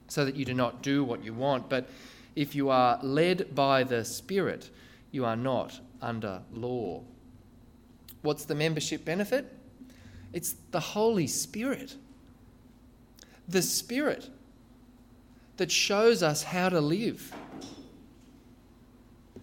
so 0.07 0.25
that 0.25 0.35
you 0.35 0.43
do 0.43 0.55
not 0.55 0.81
do 0.81 1.03
what 1.03 1.23
you 1.23 1.35
want. 1.35 1.69
But 1.69 1.87
if 2.35 2.55
you 2.55 2.71
are 2.71 2.99
led 3.03 3.53
by 3.53 3.83
the 3.83 4.03
Spirit, 4.03 4.71
you 5.11 5.25
are 5.25 5.35
not 5.35 5.81
under 6.01 6.41
law. 6.51 7.03
What's 8.23 8.45
the 8.45 8.55
membership 8.55 9.05
benefit? 9.05 9.55
It's 10.33 10.55
the 10.71 10.79
Holy 10.79 11.27
Spirit. 11.27 11.95
the 13.49 13.61
Spirit 13.61 14.29
that 15.57 15.71
shows 15.71 16.23
us 16.23 16.43
how 16.43 16.69
to 16.69 16.79
live. 16.79 17.33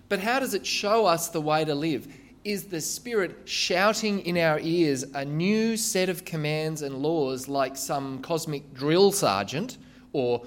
But 0.08 0.20
how 0.20 0.38
does 0.38 0.54
it 0.54 0.64
show 0.64 1.04
us 1.04 1.28
the 1.28 1.40
way 1.40 1.64
to 1.64 1.74
live? 1.74 2.06
Is 2.46 2.66
the 2.66 2.80
Spirit 2.80 3.38
shouting 3.44 4.20
in 4.20 4.38
our 4.38 4.60
ears 4.60 5.02
a 5.02 5.24
new 5.24 5.76
set 5.76 6.08
of 6.08 6.24
commands 6.24 6.80
and 6.80 6.94
laws 6.94 7.48
like 7.48 7.76
some 7.76 8.22
cosmic 8.22 8.72
drill 8.72 9.10
sergeant 9.10 9.78
or 10.12 10.46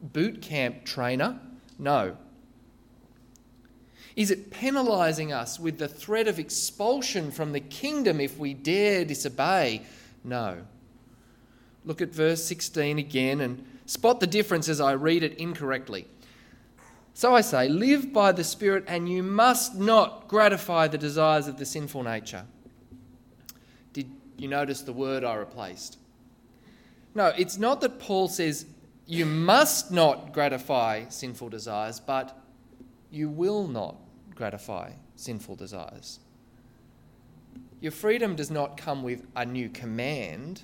boot 0.00 0.40
camp 0.40 0.86
trainer? 0.86 1.38
No. 1.78 2.16
Is 4.16 4.30
it 4.30 4.50
penalising 4.50 5.30
us 5.30 5.60
with 5.60 5.76
the 5.76 5.86
threat 5.86 6.28
of 6.28 6.38
expulsion 6.38 7.30
from 7.30 7.52
the 7.52 7.60
kingdom 7.60 8.22
if 8.22 8.38
we 8.38 8.54
dare 8.54 9.04
disobey? 9.04 9.82
No. 10.24 10.62
Look 11.84 12.00
at 12.00 12.08
verse 12.08 12.42
16 12.42 12.98
again 12.98 13.42
and 13.42 13.66
spot 13.84 14.20
the 14.20 14.26
difference 14.26 14.66
as 14.66 14.80
I 14.80 14.92
read 14.92 15.22
it 15.22 15.36
incorrectly. 15.36 16.06
So 17.18 17.34
I 17.34 17.40
say, 17.40 17.68
live 17.68 18.12
by 18.12 18.30
the 18.30 18.44
Spirit, 18.44 18.84
and 18.86 19.08
you 19.08 19.24
must 19.24 19.74
not 19.74 20.28
gratify 20.28 20.86
the 20.86 20.98
desires 20.98 21.48
of 21.48 21.56
the 21.56 21.66
sinful 21.66 22.04
nature. 22.04 22.44
Did 23.92 24.08
you 24.36 24.46
notice 24.46 24.82
the 24.82 24.92
word 24.92 25.24
I 25.24 25.34
replaced? 25.34 25.98
No, 27.16 27.32
it's 27.36 27.58
not 27.58 27.80
that 27.80 27.98
Paul 27.98 28.28
says 28.28 28.66
you 29.04 29.26
must 29.26 29.90
not 29.90 30.32
gratify 30.32 31.06
sinful 31.08 31.48
desires, 31.48 31.98
but 31.98 32.40
you 33.10 33.28
will 33.28 33.66
not 33.66 33.96
gratify 34.36 34.92
sinful 35.16 35.56
desires. 35.56 36.20
Your 37.80 37.90
freedom 37.90 38.36
does 38.36 38.48
not 38.52 38.76
come 38.76 39.02
with 39.02 39.26
a 39.34 39.44
new 39.44 39.68
command 39.68 40.62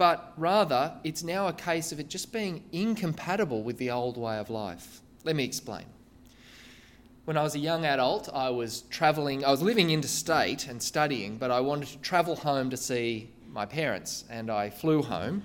but 0.00 0.32
rather 0.38 0.94
it's 1.04 1.22
now 1.22 1.46
a 1.46 1.52
case 1.52 1.92
of 1.92 2.00
it 2.00 2.08
just 2.08 2.32
being 2.32 2.64
incompatible 2.72 3.62
with 3.62 3.76
the 3.76 3.90
old 3.90 4.16
way 4.16 4.38
of 4.38 4.48
life. 4.48 5.02
Let 5.24 5.36
me 5.36 5.44
explain. 5.44 5.84
When 7.26 7.36
I 7.36 7.42
was 7.42 7.54
a 7.54 7.58
young 7.58 7.84
adult, 7.84 8.30
I 8.32 8.48
was 8.48 8.84
travelling, 8.88 9.44
I 9.44 9.50
was 9.50 9.60
living 9.60 9.90
interstate 9.90 10.68
and 10.68 10.82
studying, 10.82 11.36
but 11.36 11.50
I 11.50 11.60
wanted 11.60 11.88
to 11.88 11.98
travel 11.98 12.34
home 12.34 12.70
to 12.70 12.78
see 12.78 13.28
my 13.52 13.66
parents, 13.66 14.24
and 14.30 14.50
I 14.50 14.70
flew 14.70 15.02
home. 15.02 15.42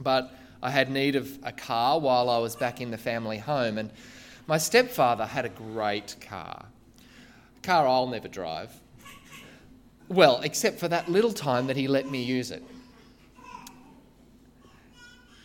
But 0.00 0.34
I 0.64 0.70
had 0.72 0.90
need 0.90 1.14
of 1.14 1.38
a 1.44 1.52
car 1.52 2.00
while 2.00 2.28
I 2.28 2.38
was 2.38 2.56
back 2.56 2.80
in 2.80 2.90
the 2.90 2.98
family 2.98 3.38
home, 3.38 3.78
and 3.78 3.92
my 4.48 4.58
stepfather 4.58 5.26
had 5.26 5.44
a 5.44 5.48
great 5.48 6.16
car. 6.20 6.66
A 7.58 7.60
car 7.60 7.86
I'll 7.86 8.08
never 8.08 8.26
drive. 8.26 8.72
Well, 10.08 10.40
except 10.40 10.80
for 10.80 10.88
that 10.88 11.08
little 11.08 11.32
time 11.32 11.68
that 11.68 11.76
he 11.76 11.86
let 11.86 12.10
me 12.10 12.24
use 12.24 12.50
it 12.50 12.64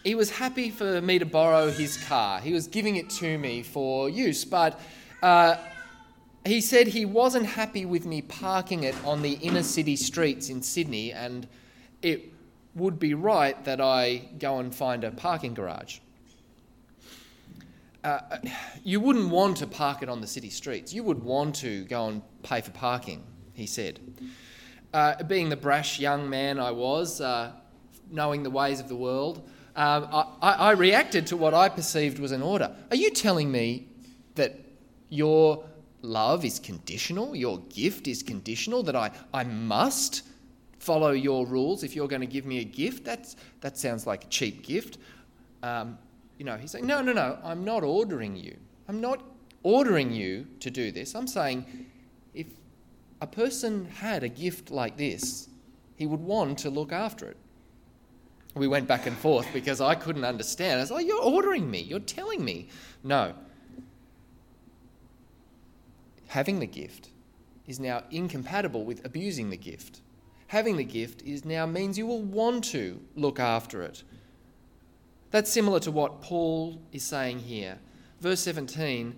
he 0.03 0.15
was 0.15 0.31
happy 0.31 0.69
for 0.69 1.01
me 1.01 1.19
to 1.19 1.25
borrow 1.25 1.69
his 1.69 1.97
car. 2.05 2.39
He 2.39 2.53
was 2.53 2.67
giving 2.67 2.95
it 2.95 3.09
to 3.11 3.37
me 3.37 3.61
for 3.61 4.09
use, 4.09 4.43
but 4.45 4.79
uh, 5.21 5.57
he 6.45 6.59
said 6.61 6.87
he 6.87 7.05
wasn't 7.05 7.45
happy 7.45 7.85
with 7.85 8.05
me 8.05 8.21
parking 8.21 8.83
it 8.83 8.95
on 9.05 9.21
the 9.21 9.33
inner 9.33 9.63
city 9.63 9.95
streets 9.95 10.49
in 10.49 10.61
Sydney, 10.61 11.11
and 11.11 11.47
it 12.01 12.33
would 12.73 12.99
be 12.99 13.13
right 13.13 13.63
that 13.65 13.79
I 13.79 14.29
go 14.39 14.59
and 14.59 14.73
find 14.73 15.03
a 15.03 15.11
parking 15.11 15.53
garage. 15.53 15.99
Uh, 18.03 18.19
you 18.83 18.99
wouldn't 18.99 19.29
want 19.29 19.57
to 19.57 19.67
park 19.67 20.01
it 20.01 20.09
on 20.09 20.21
the 20.21 20.27
city 20.27 20.49
streets. 20.49 20.91
You 20.91 21.03
would 21.03 21.23
want 21.23 21.55
to 21.57 21.83
go 21.85 22.07
and 22.07 22.23
pay 22.41 22.61
for 22.61 22.71
parking, 22.71 23.23
he 23.53 23.67
said. 23.67 23.99
Uh, 24.91 25.21
being 25.23 25.49
the 25.49 25.55
brash 25.55 25.99
young 25.99 26.27
man 26.27 26.57
I 26.57 26.71
was, 26.71 27.21
uh, 27.21 27.51
knowing 28.09 28.41
the 28.41 28.49
ways 28.49 28.79
of 28.79 28.87
the 28.87 28.95
world, 28.95 29.47
um, 29.75 30.07
I, 30.41 30.51
I 30.51 30.71
reacted 30.71 31.27
to 31.27 31.37
what 31.37 31.53
I 31.53 31.69
perceived 31.69 32.19
was 32.19 32.31
an 32.31 32.41
order. 32.41 32.75
Are 32.89 32.95
you 32.95 33.11
telling 33.11 33.51
me 33.51 33.87
that 34.35 34.59
your 35.09 35.63
love 36.01 36.43
is 36.43 36.59
conditional, 36.59 37.35
your 37.35 37.59
gift 37.69 38.07
is 38.07 38.23
conditional, 38.23 38.83
that 38.83 38.95
I, 38.95 39.11
I 39.33 39.43
must 39.43 40.23
follow 40.79 41.11
your 41.11 41.45
rules 41.45 41.83
if 41.83 41.95
you're 41.95 42.07
going 42.07 42.21
to 42.21 42.27
give 42.27 42.45
me 42.45 42.59
a 42.59 42.63
gift? 42.63 43.05
That's, 43.05 43.35
that 43.61 43.77
sounds 43.77 44.05
like 44.05 44.25
a 44.25 44.27
cheap 44.27 44.63
gift. 44.63 44.97
Um, 45.63 45.97
you 46.37 46.45
know, 46.45 46.57
he's 46.57 46.71
saying, 46.71 46.87
no, 46.87 47.01
no, 47.01 47.13
no, 47.13 47.37
I'm 47.43 47.63
not 47.63 47.83
ordering 47.83 48.35
you. 48.35 48.57
I'm 48.89 48.99
not 48.99 49.21
ordering 49.63 50.11
you 50.11 50.47
to 50.59 50.71
do 50.71 50.91
this. 50.91 51.15
I'm 51.15 51.27
saying 51.27 51.65
if 52.33 52.47
a 53.21 53.27
person 53.27 53.85
had 53.85 54.23
a 54.23 54.29
gift 54.29 54.71
like 54.71 54.97
this, 54.97 55.47
he 55.95 56.07
would 56.07 56.19
want 56.19 56.57
to 56.59 56.69
look 56.69 56.91
after 56.91 57.27
it 57.27 57.37
we 58.55 58.67
went 58.67 58.87
back 58.87 59.05
and 59.05 59.17
forth 59.17 59.47
because 59.53 59.81
I 59.81 59.95
couldn't 59.95 60.25
understand. 60.25 60.79
I 60.79 60.83
was 60.83 60.91
like, 60.91 61.07
You're 61.07 61.21
ordering 61.21 61.69
me, 61.69 61.81
you're 61.81 61.99
telling 61.99 62.43
me. 62.43 62.67
No. 63.03 63.33
Having 66.27 66.59
the 66.59 66.67
gift 66.67 67.09
is 67.67 67.79
now 67.79 68.03
incompatible 68.11 68.85
with 68.85 69.05
abusing 69.05 69.49
the 69.49 69.57
gift. 69.57 70.01
Having 70.47 70.77
the 70.77 70.83
gift 70.83 71.21
is 71.23 71.45
now 71.45 71.65
means 71.65 71.97
you 71.97 72.05
will 72.05 72.21
want 72.21 72.63
to 72.65 72.99
look 73.15 73.39
after 73.39 73.81
it. 73.81 74.03
That's 75.31 75.51
similar 75.51 75.79
to 75.81 75.91
what 75.91 76.21
Paul 76.21 76.81
is 76.91 77.03
saying 77.03 77.39
here. 77.39 77.79
Verse 78.19 78.41
17 78.41 79.15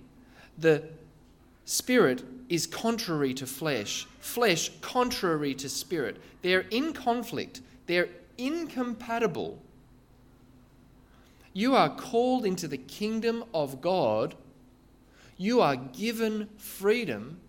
the 0.58 0.84
spirit 1.66 2.24
is 2.50 2.68
contrary 2.68 3.34
to 3.34 3.48
flesh, 3.48 4.06
flesh 4.20 4.70
contrary 4.82 5.56
to 5.56 5.70
spirit. 5.70 6.22
They're 6.42 6.66
in 6.70 6.94
conflict, 6.94 7.62
they're 7.88 8.10
incompatible. 8.46 9.62
You 11.54 11.76
are 11.76 11.90
called 11.90 12.46
into 12.46 12.68
the 12.68 12.78
kingdom 12.78 13.44
of 13.54 13.80
God. 13.80 14.36
You 15.38 15.62
are 15.62 15.76
given 15.76 16.50
freedom. 16.58 17.40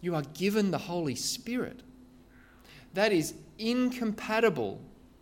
You 0.00 0.14
are 0.14 0.22
given 0.22 0.70
the 0.70 0.78
Holy 0.78 1.14
Spirit. 1.14 1.82
That 2.94 3.12
is 3.12 3.34
incompatible 3.58 4.80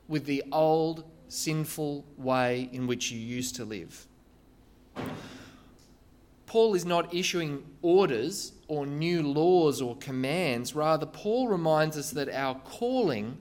with 0.09 0.27
the 0.27 0.43
old 0.53 1.05
sinful 1.29 2.05
way 2.17 2.69
in 2.73 2.87
which 2.87 3.11
you 3.11 3.19
used 3.19 3.57
to 3.57 3.65
live. 3.65 4.07
Paul 6.47 6.75
is 6.75 6.85
not 6.85 7.13
issuing 7.13 7.65
orders 7.83 8.53
or 8.69 8.87
new 8.87 9.23
laws 9.23 9.83
or 9.83 9.97
commands. 9.97 10.75
Rather, 10.75 11.07
Paul 11.07 11.49
reminds 11.49 11.97
us 11.97 12.11
that 12.13 12.29
our 12.29 12.55
calling 12.61 13.39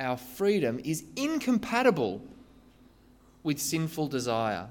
our 0.00 0.16
freedom 0.16 0.80
is 0.84 1.04
incompatible 1.16 2.22
with 3.42 3.58
sinful 3.58 4.08
desire. 4.08 4.68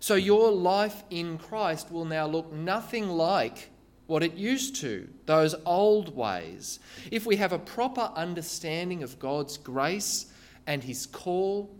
So 0.00 0.14
your 0.14 0.50
life 0.50 1.02
in 1.10 1.38
Christ 1.38 1.90
will 1.90 2.04
now 2.04 2.26
look 2.26 2.52
nothing 2.52 3.08
like 3.08 3.70
what 4.06 4.22
it 4.22 4.34
used 4.34 4.76
to, 4.76 5.08
those 5.24 5.54
old 5.64 6.14
ways. 6.14 6.78
If 7.10 7.24
we 7.24 7.36
have 7.36 7.52
a 7.52 7.58
proper 7.58 8.10
understanding 8.14 9.02
of 9.02 9.18
God's 9.18 9.56
grace 9.56 10.26
and 10.66 10.84
His 10.84 11.06
call, 11.06 11.70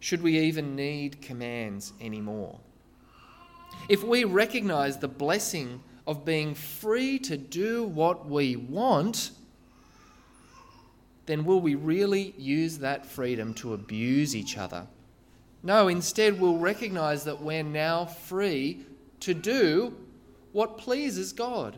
should 0.00 0.22
we 0.22 0.38
even 0.38 0.74
need 0.74 1.22
commands 1.22 1.92
anymore? 2.00 2.58
If 3.88 4.02
we 4.02 4.24
recognize 4.24 4.98
the 4.98 5.08
blessing 5.08 5.80
of 6.06 6.24
being 6.24 6.54
free 6.54 7.18
to 7.20 7.36
do 7.36 7.84
what 7.84 8.28
we 8.28 8.56
want, 8.56 9.30
then 11.26 11.44
will 11.44 11.60
we 11.60 11.74
really 11.74 12.34
use 12.38 12.78
that 12.78 13.04
freedom 13.04 13.52
to 13.54 13.74
abuse 13.74 14.34
each 14.34 14.56
other? 14.56 14.86
No, 15.62 15.88
instead, 15.88 16.40
we'll 16.40 16.58
recognize 16.58 17.24
that 17.24 17.42
we're 17.42 17.64
now 17.64 18.04
free 18.06 18.86
to 19.20 19.34
do 19.34 19.96
what 20.52 20.78
pleases 20.78 21.32
God. 21.32 21.76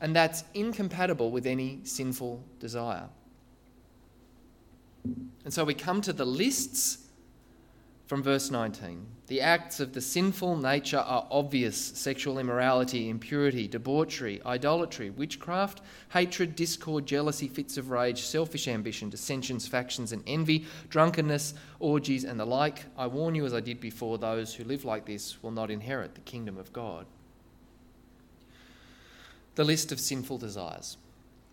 And 0.00 0.16
that's 0.16 0.44
incompatible 0.54 1.30
with 1.30 1.46
any 1.46 1.80
sinful 1.84 2.42
desire. 2.58 3.08
And 5.44 5.52
so 5.52 5.64
we 5.64 5.74
come 5.74 6.00
to 6.02 6.12
the 6.12 6.24
lists 6.24 7.05
from 8.06 8.22
verse 8.22 8.50
19. 8.50 9.04
The 9.26 9.40
acts 9.40 9.80
of 9.80 9.92
the 9.92 10.00
sinful 10.00 10.56
nature 10.56 10.98
are 10.98 11.26
obvious 11.30 11.76
sexual 11.76 12.38
immorality, 12.38 13.08
impurity, 13.08 13.66
debauchery, 13.66 14.40
idolatry, 14.46 15.10
witchcraft, 15.10 15.80
hatred, 16.10 16.54
discord, 16.54 17.06
jealousy, 17.06 17.48
fits 17.48 17.76
of 17.76 17.90
rage, 17.90 18.22
selfish 18.22 18.68
ambition, 18.68 19.10
dissensions, 19.10 19.66
factions, 19.66 20.12
and 20.12 20.22
envy, 20.26 20.66
drunkenness, 20.88 21.54
orgies, 21.80 22.22
and 22.22 22.38
the 22.38 22.44
like. 22.44 22.84
I 22.96 23.08
warn 23.08 23.34
you, 23.34 23.44
as 23.44 23.54
I 23.54 23.60
did 23.60 23.80
before, 23.80 24.18
those 24.18 24.54
who 24.54 24.62
live 24.62 24.84
like 24.84 25.04
this 25.04 25.42
will 25.42 25.50
not 25.50 25.70
inherit 25.70 26.14
the 26.14 26.20
kingdom 26.20 26.56
of 26.56 26.72
God. 26.72 27.06
The 29.56 29.64
list 29.64 29.90
of 29.90 29.98
sinful 29.98 30.38
desires. 30.38 30.96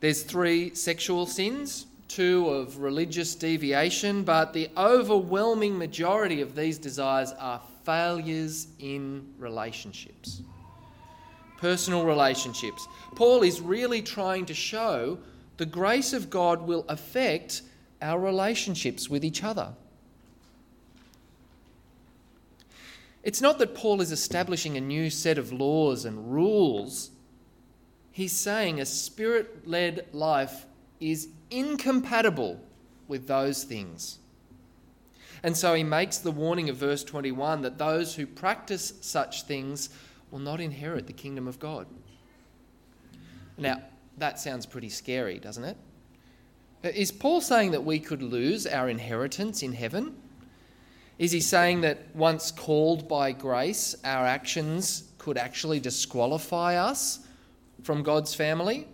There's 0.01 0.21
three 0.21 0.75
sexual 0.75 1.25
sins 1.25 1.87
two 2.07 2.49
of 2.49 2.79
religious 2.79 3.35
deviation, 3.35 4.23
but 4.23 4.53
the 4.53 4.69
overwhelming 4.77 5.77
majority 5.77 6.41
of 6.41 6.55
these 6.55 6.77
desires 6.77 7.31
are 7.39 7.61
failures 7.83 8.67
in 8.79 9.27
relationships. 9.37 10.41
Personal 11.57 12.05
relationships. 12.05 12.87
Paul 13.15 13.43
is 13.43 13.61
really 13.61 14.01
trying 14.01 14.45
to 14.47 14.53
show 14.53 15.17
the 15.57 15.65
grace 15.65 16.13
of 16.13 16.29
God 16.29 16.67
will 16.67 16.85
affect 16.89 17.61
our 18.01 18.19
relationships 18.19 19.09
with 19.09 19.23
each 19.23 19.43
other. 19.43 19.73
It's 23.23 23.39
not 23.39 23.57
that 23.59 23.73
Paul 23.73 24.01
is 24.01 24.11
establishing 24.11 24.75
a 24.75 24.81
new 24.81 25.09
set 25.09 25.37
of 25.37 25.53
laws 25.53 26.03
and 26.03 26.33
rules. 26.33 27.11
He's 28.11 28.33
saying 28.33 28.81
a 28.81 28.85
spirit 28.85 29.65
led 29.67 30.07
life 30.11 30.65
is 30.99 31.29
incompatible 31.49 32.59
with 33.07 33.27
those 33.27 33.63
things. 33.63 34.19
And 35.43 35.55
so 35.55 35.73
he 35.73 35.83
makes 35.83 36.19
the 36.19 36.31
warning 36.31 36.69
of 36.69 36.77
verse 36.77 37.03
21 37.03 37.61
that 37.63 37.77
those 37.77 38.15
who 38.15 38.25
practice 38.25 38.93
such 39.01 39.43
things 39.43 39.89
will 40.31 40.39
not 40.39 40.61
inherit 40.61 41.05
the 41.05 41.13
kingdom 41.13 41.47
of 41.47 41.59
God. 41.59 41.85
Now, 43.57 43.81
that 44.17 44.39
sounds 44.39 44.65
pretty 44.65 44.89
scary, 44.89 45.39
doesn't 45.39 45.63
it? 45.63 45.77
Is 46.83 47.11
Paul 47.11 47.41
saying 47.41 47.71
that 47.71 47.83
we 47.83 47.99
could 47.99 48.21
lose 48.21 48.65
our 48.67 48.89
inheritance 48.89 49.63
in 49.63 49.73
heaven? 49.73 50.15
Is 51.19 51.31
he 51.31 51.39
saying 51.39 51.81
that 51.81 52.13
once 52.15 52.51
called 52.51 53.07
by 53.07 53.31
grace, 53.31 53.95
our 54.03 54.25
actions 54.25 55.11
could 55.17 55.37
actually 55.37 55.79
disqualify 55.79 56.75
us 56.75 57.19
from 57.83 58.03
God's 58.03 58.33
family? 58.33 58.87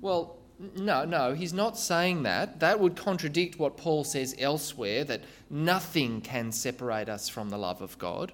Well, 0.00 0.35
no, 0.58 1.04
no, 1.04 1.34
he's 1.34 1.52
not 1.52 1.78
saying 1.78 2.22
that. 2.22 2.60
That 2.60 2.80
would 2.80 2.96
contradict 2.96 3.58
what 3.58 3.76
Paul 3.76 4.04
says 4.04 4.34
elsewhere 4.38 5.04
that 5.04 5.22
nothing 5.50 6.20
can 6.20 6.50
separate 6.50 7.08
us 7.08 7.28
from 7.28 7.50
the 7.50 7.58
love 7.58 7.82
of 7.82 7.98
God. 7.98 8.32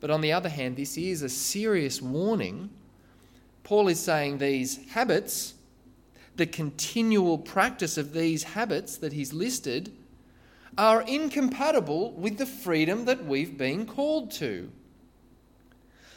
But 0.00 0.10
on 0.10 0.20
the 0.20 0.32
other 0.32 0.50
hand, 0.50 0.76
this 0.76 0.98
is 0.98 1.22
a 1.22 1.28
serious 1.28 2.02
warning. 2.02 2.68
Paul 3.64 3.88
is 3.88 3.98
saying 3.98 4.38
these 4.38 4.86
habits, 4.90 5.54
the 6.36 6.46
continual 6.46 7.38
practice 7.38 7.96
of 7.96 8.12
these 8.12 8.42
habits 8.42 8.98
that 8.98 9.14
he's 9.14 9.32
listed, 9.32 9.90
are 10.76 11.00
incompatible 11.02 12.12
with 12.12 12.36
the 12.36 12.44
freedom 12.44 13.06
that 13.06 13.24
we've 13.24 13.56
been 13.56 13.86
called 13.86 14.30
to. 14.32 14.70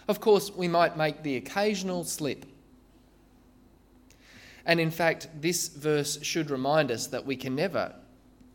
Of 0.09 0.19
course, 0.19 0.51
we 0.53 0.67
might 0.67 0.97
make 0.97 1.23
the 1.23 1.37
occasional 1.37 2.03
slip. 2.03 2.45
And 4.65 4.79
in 4.79 4.91
fact, 4.91 5.27
this 5.39 5.67
verse 5.69 6.21
should 6.23 6.49
remind 6.49 6.91
us 6.91 7.07
that 7.07 7.25
we 7.25 7.35
can 7.35 7.55
never 7.55 7.95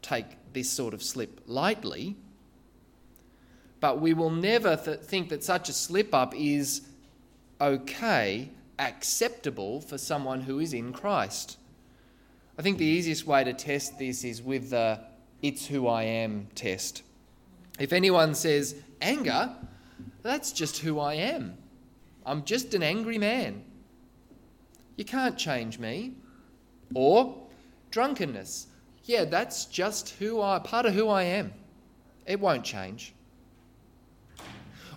take 0.03 0.27
this 0.53 0.71
sort 0.71 0.95
of 0.95 1.03
slip 1.03 1.41
lightly. 1.47 2.17
But 3.81 4.01
we 4.01 4.15
will 4.15 4.31
never 4.31 4.77
th- 4.77 5.01
think 5.01 5.29
that 5.31 5.43
such 5.45 5.69
a 5.69 5.73
slip 5.73 6.15
up 6.15 6.35
is 6.35 6.83
okay, 7.61 8.51
acceptable 8.79 9.81
for 9.81 9.99
someone 9.99 10.43
who 10.43 10.59
is 10.59 10.73
in 10.73 10.93
Christ. 10.93 11.59
I 12.59 12.63
think 12.63 12.79
the 12.79 12.85
easiest 12.85 13.27
way 13.27 13.45
to 13.45 13.53
test 13.53 13.99
this 13.99 14.25
is 14.25 14.41
with 14.41 14.71
the 14.71 15.01
it's 15.43 15.67
who 15.67 15.89
I 15.89 16.05
am 16.05 16.49
test. 16.55 17.03
If 17.79 17.93
anyone 17.93 18.35
says 18.35 18.77
anger, 19.03 19.55
that's 20.23 20.53
just 20.53 20.79
who 20.79 20.99
I 20.99 21.15
am. 21.15 21.59
I'm 22.25 22.45
just 22.45 22.73
an 22.73 22.83
angry 22.83 23.19
man. 23.19 23.65
You 24.97 25.05
can't 25.05 25.37
change 25.37 25.79
me. 25.79 26.13
Or 26.95 27.37
drunkenness. 27.91 28.69
Yeah, 29.05 29.25
that's 29.25 29.67
just 29.67 30.11
who 30.11 30.41
I 30.41 30.59
part 30.59 30.87
of 30.87 30.95
who 30.95 31.09
I 31.09 31.23
am. 31.23 31.53
It 32.27 32.41
won't 32.41 32.65
change. 32.65 33.15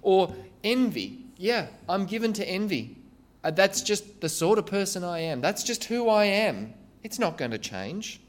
Or 0.01 0.33
envy. 0.63 1.25
Yeah, 1.38 1.67
I'm 1.89 2.05
given 2.05 2.33
to 2.33 2.47
envy. 2.47 2.97
Uh, 3.43 3.51
that's 3.51 3.81
just 3.81 4.21
the 4.21 4.29
sort 4.29 4.57
of 4.60 4.65
person 4.65 5.03
I 5.03 5.19
am. 5.19 5.41
That's 5.41 5.63
just 5.63 5.86
who 5.86 6.10
I 6.10 6.25
am. 6.25 6.73
It's 7.03 7.19
not 7.19 7.38
going 7.38 7.51
to 7.51 7.57
change 7.57 8.21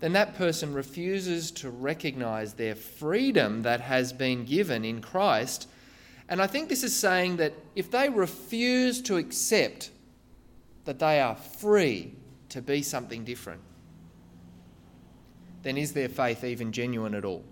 then 0.00 0.14
that 0.14 0.34
person 0.34 0.72
refuses 0.72 1.50
to 1.50 1.70
recognize 1.70 2.54
their 2.54 2.74
freedom 2.74 3.62
that 3.62 3.82
has 3.82 4.12
been 4.12 4.44
given 4.44 4.84
in 4.84 5.02
Christ. 5.02 5.68
And 6.28 6.40
I 6.40 6.46
think 6.46 6.68
this 6.68 6.82
is 6.82 6.96
saying 6.96 7.36
that 7.36 7.52
if 7.76 7.90
they 7.90 8.08
refuse 8.08 9.02
to 9.02 9.18
accept 9.18 9.90
that 10.84 10.98
they 10.98 11.20
are 11.20 11.34
free 11.34 12.14
to 12.50 12.62
be 12.62 12.82
something 12.82 13.24
different, 13.24 13.60
then 15.62 15.76
is 15.76 15.92
their 15.92 16.08
faith 16.08 16.44
even 16.44 16.72
genuine 16.72 17.14
at 17.14 17.24
all? 17.24 17.44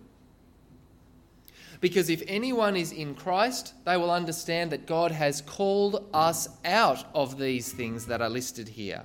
Because 1.81 2.11
if 2.11 2.23
anyone 2.27 2.77
is 2.77 2.91
in 2.91 3.15
Christ, 3.15 3.75
they 3.85 3.97
will 3.97 4.11
understand 4.11 4.73
that 4.73 4.87
God 4.87 5.13
has 5.13 5.43
called 5.43 6.09
us 6.13 6.49
out 6.65 7.07
of 7.15 7.39
these 7.39 7.73
things 7.73 8.07
that 8.07 8.21
are 8.21 8.29
listed 8.29 8.69
here. 8.69 9.05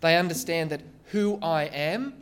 They 0.00 0.16
understand 0.16 0.70
that 0.70 0.82
who 1.12 1.38
I 1.40 1.64
am 1.64 2.14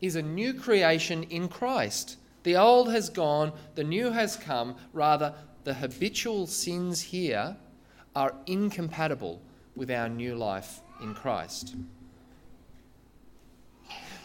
is 0.00 0.16
a 0.16 0.22
new 0.22 0.54
creation 0.54 1.24
in 1.24 1.48
Christ. 1.48 2.16
The 2.44 2.56
old 2.56 2.90
has 2.92 3.10
gone, 3.10 3.52
the 3.74 3.84
new 3.84 4.10
has 4.10 4.36
come. 4.36 4.76
Rather, 4.92 5.34
the 5.64 5.74
habitual 5.74 6.46
sins 6.46 7.00
here 7.00 7.56
are 8.14 8.34
incompatible 8.46 9.40
with 9.76 9.90
our 9.90 10.08
new 10.08 10.34
life 10.34 10.80
in 11.00 11.14
Christ. 11.14 11.74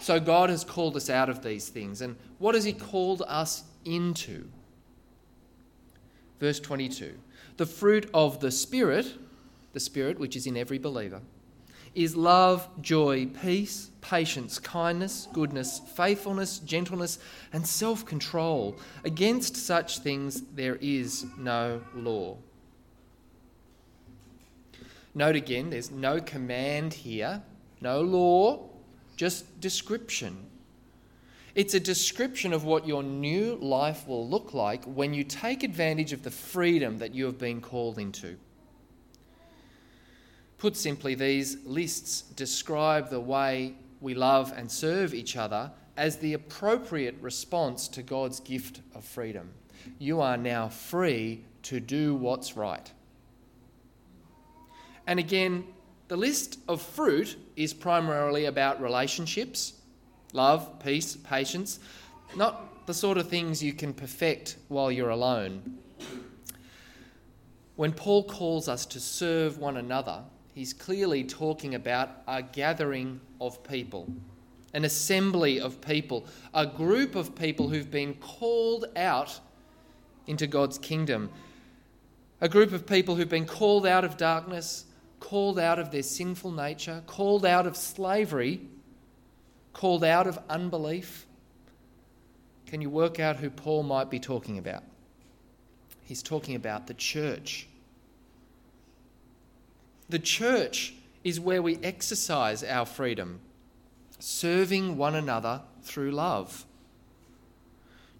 So, 0.02 0.20
God 0.20 0.50
has 0.50 0.64
called 0.64 0.96
us 0.96 1.10
out 1.10 1.30
of 1.30 1.44
these 1.44 1.70
things. 1.70 2.02
And 2.02 2.16
what 2.38 2.56
has 2.56 2.64
He 2.64 2.74
called 2.74 3.22
us 3.28 3.64
into? 3.84 4.48
Verse 6.40 6.60
22 6.60 7.16
The 7.58 7.66
fruit 7.66 8.10
of 8.14 8.40
the 8.40 8.52
Spirit, 8.52 9.14
the 9.74 9.80
Spirit 9.80 10.20
which 10.20 10.36
is 10.36 10.48
in 10.48 10.56
every 10.56 10.78
believer 10.78 11.22
is 11.96 12.16
love, 12.16 12.68
joy, 12.82 13.26
peace, 13.42 13.90
patience, 14.02 14.60
kindness, 14.60 15.28
goodness, 15.34 15.82
faithfulness, 15.96 16.60
gentleness, 16.60 17.20
and 17.52 17.66
self 17.66 18.06
control. 18.06 18.78
Against 19.04 19.56
such 19.56 20.00
things 20.00 20.42
there 20.54 20.78
is 20.82 21.26
no 21.38 21.82
law. 21.96 22.38
Note 25.16 25.36
again, 25.36 25.70
there's 25.70 25.92
no 25.92 26.22
command 26.22 26.94
here, 26.94 27.42
no 27.82 28.02
law, 28.02 28.70
just 29.16 29.60
description. 29.60 30.46
It's 31.56 31.74
a 31.74 31.80
description 31.80 32.54
of 32.54 32.64
what 32.64 32.88
your 32.88 33.04
new 33.04 33.56
life 33.56 34.08
will 34.08 34.28
look 34.28 34.54
like 34.54 34.86
when 34.86 35.14
you 35.14 35.24
take 35.24 35.64
advantage 35.64 36.14
of 36.14 36.24
the 36.24 36.32
freedom 36.32 37.00
that 37.00 37.14
you 37.14 37.26
have 37.26 37.38
been 37.38 37.60
called 37.60 37.98
into. 37.98 38.38
Put 40.58 40.76
simply, 40.76 41.16
these 41.16 41.58
lists 41.66 42.22
describe 42.22 43.10
the 43.10 43.20
way 43.20 43.76
we 44.02 44.14
love 44.14 44.54
and 44.56 44.72
serve 44.72 45.14
each 45.14 45.36
other 45.36 45.72
as 45.98 46.18
the 46.18 46.34
appropriate 46.34 47.16
response 47.20 47.88
to 47.90 48.04
God's 48.04 48.40
gift 48.40 48.82
of 48.94 49.04
freedom. 49.04 49.50
You 49.98 50.22
are 50.22 50.38
now 50.38 50.70
free 50.70 51.44
to 51.64 51.80
do 51.80 52.16
what's 52.16 52.56
right. 52.56 52.92
And 55.10 55.18
again, 55.20 55.64
the 56.08 56.16
list 56.16 56.60
of 56.68 56.84
fruit 56.84 57.36
is 57.56 57.74
primarily 57.74 58.46
about 58.46 58.80
relationships 58.80 59.74
love, 60.34 60.80
peace, 60.84 61.16
patience, 61.16 61.80
not 62.36 62.86
the 62.86 62.94
sort 62.94 63.18
of 63.18 63.28
things 63.28 63.64
you 63.64 63.74
can 63.74 63.92
perfect 63.92 64.58
while 64.68 64.92
you're 64.92 65.10
alone. 65.10 65.80
When 67.76 67.92
Paul 67.92 68.24
calls 68.26 68.70
us 68.70 68.86
to 68.86 69.00
serve 69.00 69.58
one 69.58 69.78
another, 69.78 70.22
he's 70.54 70.74
clearly 70.74 71.24
talking 71.24 71.74
about 71.74 72.12
a 72.28 72.44
gathering 72.44 73.20
of 73.42 73.64
people, 73.64 74.14
an 74.76 74.86
assembly 74.86 75.60
of 75.60 75.82
people, 75.82 76.28
a 76.54 76.68
group 76.68 77.16
of 77.16 77.34
people 77.34 77.68
who've 77.68 77.90
been 77.90 78.14
called 78.14 78.86
out 78.96 79.40
into 80.28 80.46
God's 80.46 80.78
kingdom, 80.78 81.32
a 82.42 82.48
group 82.48 82.74
of 82.74 82.86
people 82.86 83.16
who've 83.16 83.28
been 83.28 83.48
called 83.48 83.88
out 83.88 84.06
of 84.06 84.16
darkness, 84.16 84.86
called 85.20 85.60
out 85.60 85.80
of 85.80 85.92
their 85.92 86.04
sinful 86.04 86.52
nature, 86.52 87.04
called 87.06 87.46
out 87.46 87.68
of 87.68 87.76
slavery, 87.76 88.62
called 89.74 90.04
out 90.04 90.28
of 90.28 90.40
unbelief. 90.50 91.26
Can 92.66 92.82
you 92.82 92.90
work 92.90 93.20
out 93.20 93.38
who 93.38 93.50
Paul 93.50 93.84
might 93.84 94.10
be 94.10 94.20
talking 94.20 94.58
about? 94.58 94.84
He's 96.04 96.24
talking 96.24 96.56
about 96.56 96.88
the 96.88 96.94
church. 96.94 97.68
The 100.10 100.20
church 100.20 100.94
is 101.24 101.40
where 101.40 101.62
we 101.62 101.78
exercise 101.84 102.64
our 102.64 102.86
freedom, 102.86 103.40
serving 104.20 104.98
one 104.98 105.16
another 105.16 105.62
through 105.84 106.12
love. 106.12 106.66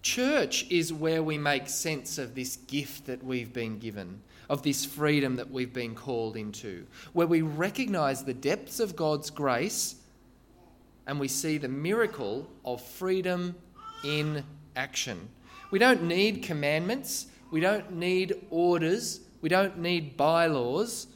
Church 0.02 0.66
is 0.70 0.94
where 0.94 1.22
we 1.24 1.38
make 1.38 1.68
sense 1.68 2.18
of 2.18 2.36
this 2.36 2.56
gift 2.56 3.06
that 3.08 3.24
we've 3.24 3.52
been 3.52 3.80
given, 3.80 4.22
of 4.50 4.64
this 4.64 4.84
freedom 4.84 5.36
that 5.36 5.52
we've 5.52 5.74
been 5.74 5.96
called 5.96 6.36
into, 6.36 6.86
where 7.14 7.28
we 7.28 7.42
recognize 7.42 8.24
the 8.24 8.34
depths 8.34 8.80
of 8.80 8.96
God's 8.96 9.30
grace 9.30 9.96
and 11.06 11.20
we 11.20 11.28
see 11.28 11.58
the 11.58 11.68
miracle 11.68 12.48
of 12.66 12.82
freedom 12.82 13.56
in 14.04 14.44
action. 14.76 15.30
We 15.72 15.80
don't 15.80 16.04
need 16.04 16.44
commandments, 16.44 17.28
we 17.52 17.60
don't 17.60 17.94
need 17.94 18.36
orders, 18.50 19.22
we 19.42 19.50
don't 19.50 19.78
need 19.80 20.18
bylaws. 20.18 21.08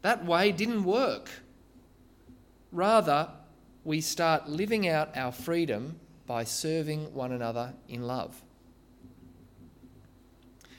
That 0.00 0.24
way 0.24 0.52
didn't 0.52 0.84
work. 0.84 1.30
Rather, 2.72 3.28
we 3.84 4.00
start 4.00 4.48
living 4.48 4.88
out 4.88 5.16
our 5.16 5.32
freedom 5.32 5.98
by 6.26 6.44
serving 6.44 7.14
one 7.14 7.32
another 7.32 7.74
in 7.88 8.02
love. 8.02 8.42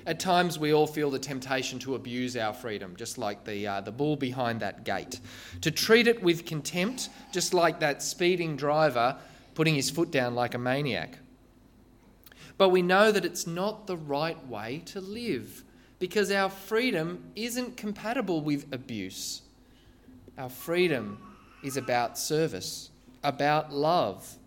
At 0.05 0.19
times, 0.19 0.59
we 0.59 0.73
all 0.73 0.87
feel 0.87 1.09
the 1.09 1.19
temptation 1.19 1.79
to 1.79 1.95
abuse 1.95 2.35
our 2.35 2.53
freedom, 2.53 2.95
just 2.97 3.17
like 3.17 3.45
the, 3.45 3.65
uh, 3.65 3.81
the 3.81 3.91
bull 3.91 4.15
behind 4.17 4.59
that 4.59 4.83
gate. 4.83 5.19
To 5.61 5.71
treat 5.71 6.07
it 6.07 6.21
with 6.21 6.45
contempt, 6.45 7.09
just 7.31 7.53
like 7.53 7.79
that 7.79 8.03
speeding 8.03 8.57
driver 8.57 9.17
putting 9.55 9.75
his 9.75 9.89
foot 9.89 10.11
down 10.11 10.35
like 10.35 10.53
a 10.53 10.57
maniac. 10.57 11.19
But 12.57 12.69
we 12.69 12.81
know 12.81 13.11
that 13.11 13.25
it's 13.25 13.47
not 13.47 13.87
the 13.87 13.97
right 13.97 14.47
way 14.47 14.81
to 14.87 15.01
live 15.01 15.63
because 15.99 16.31
our 16.31 16.49
freedom 16.49 17.23
isn't 17.35 17.77
compatible 17.77 18.41
with 18.41 18.71
abuse. 18.73 19.41
Our 20.37 20.49
freedom 20.49 21.17
is 21.63 21.77
about 21.77 22.17
service, 22.17 22.89
about 23.23 23.71
love. 23.71 24.37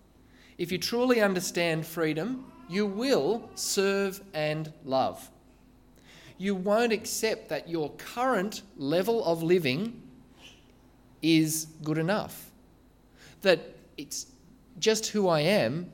If 0.58 0.70
you 0.70 0.78
truly 0.78 1.20
understand 1.20 1.86
freedom, 1.86 2.52
you 2.68 2.86
will 2.86 3.48
serve 3.54 4.20
and 4.34 4.72
love. 4.84 5.30
You 6.38 6.54
won't 6.54 6.92
accept 6.92 7.48
that 7.48 7.68
your 7.68 7.90
current 7.92 8.62
level 8.76 9.24
of 9.24 9.42
living 9.42 10.02
is 11.22 11.66
good 11.82 11.98
enough. 11.98 12.50
That 13.42 13.74
it's 13.96 14.26
just 14.78 15.08
who 15.08 15.28
I 15.28 15.40
am 15.40 15.90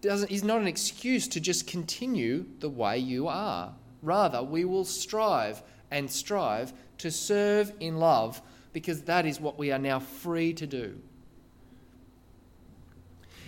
doesn't, 0.00 0.30
is 0.30 0.42
not 0.42 0.60
an 0.60 0.66
excuse 0.66 1.28
to 1.28 1.40
just 1.40 1.66
continue 1.66 2.46
the 2.60 2.70
way 2.70 2.98
you 2.98 3.28
are. 3.28 3.74
Rather, 4.02 4.42
we 4.42 4.64
will 4.64 4.84
strive 4.84 5.62
and 5.90 6.10
strive 6.10 6.72
to 6.98 7.10
serve 7.10 7.72
in 7.80 7.98
love 7.98 8.40
because 8.72 9.02
that 9.02 9.26
is 9.26 9.40
what 9.40 9.58
we 9.58 9.72
are 9.72 9.78
now 9.78 9.98
free 9.98 10.54
to 10.54 10.66
do. 10.66 10.98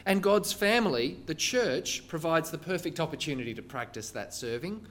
And 0.05 0.23
God's 0.23 0.53
family, 0.53 1.19
the 1.27 1.35
church, 1.35 2.07
provides 2.09 2.51
the 2.51 2.59
perfect 2.59 2.99
opportunity 2.99 3.55
to 3.55 3.63
practice 3.63 4.11
that 4.11 4.35
serving 4.35 4.85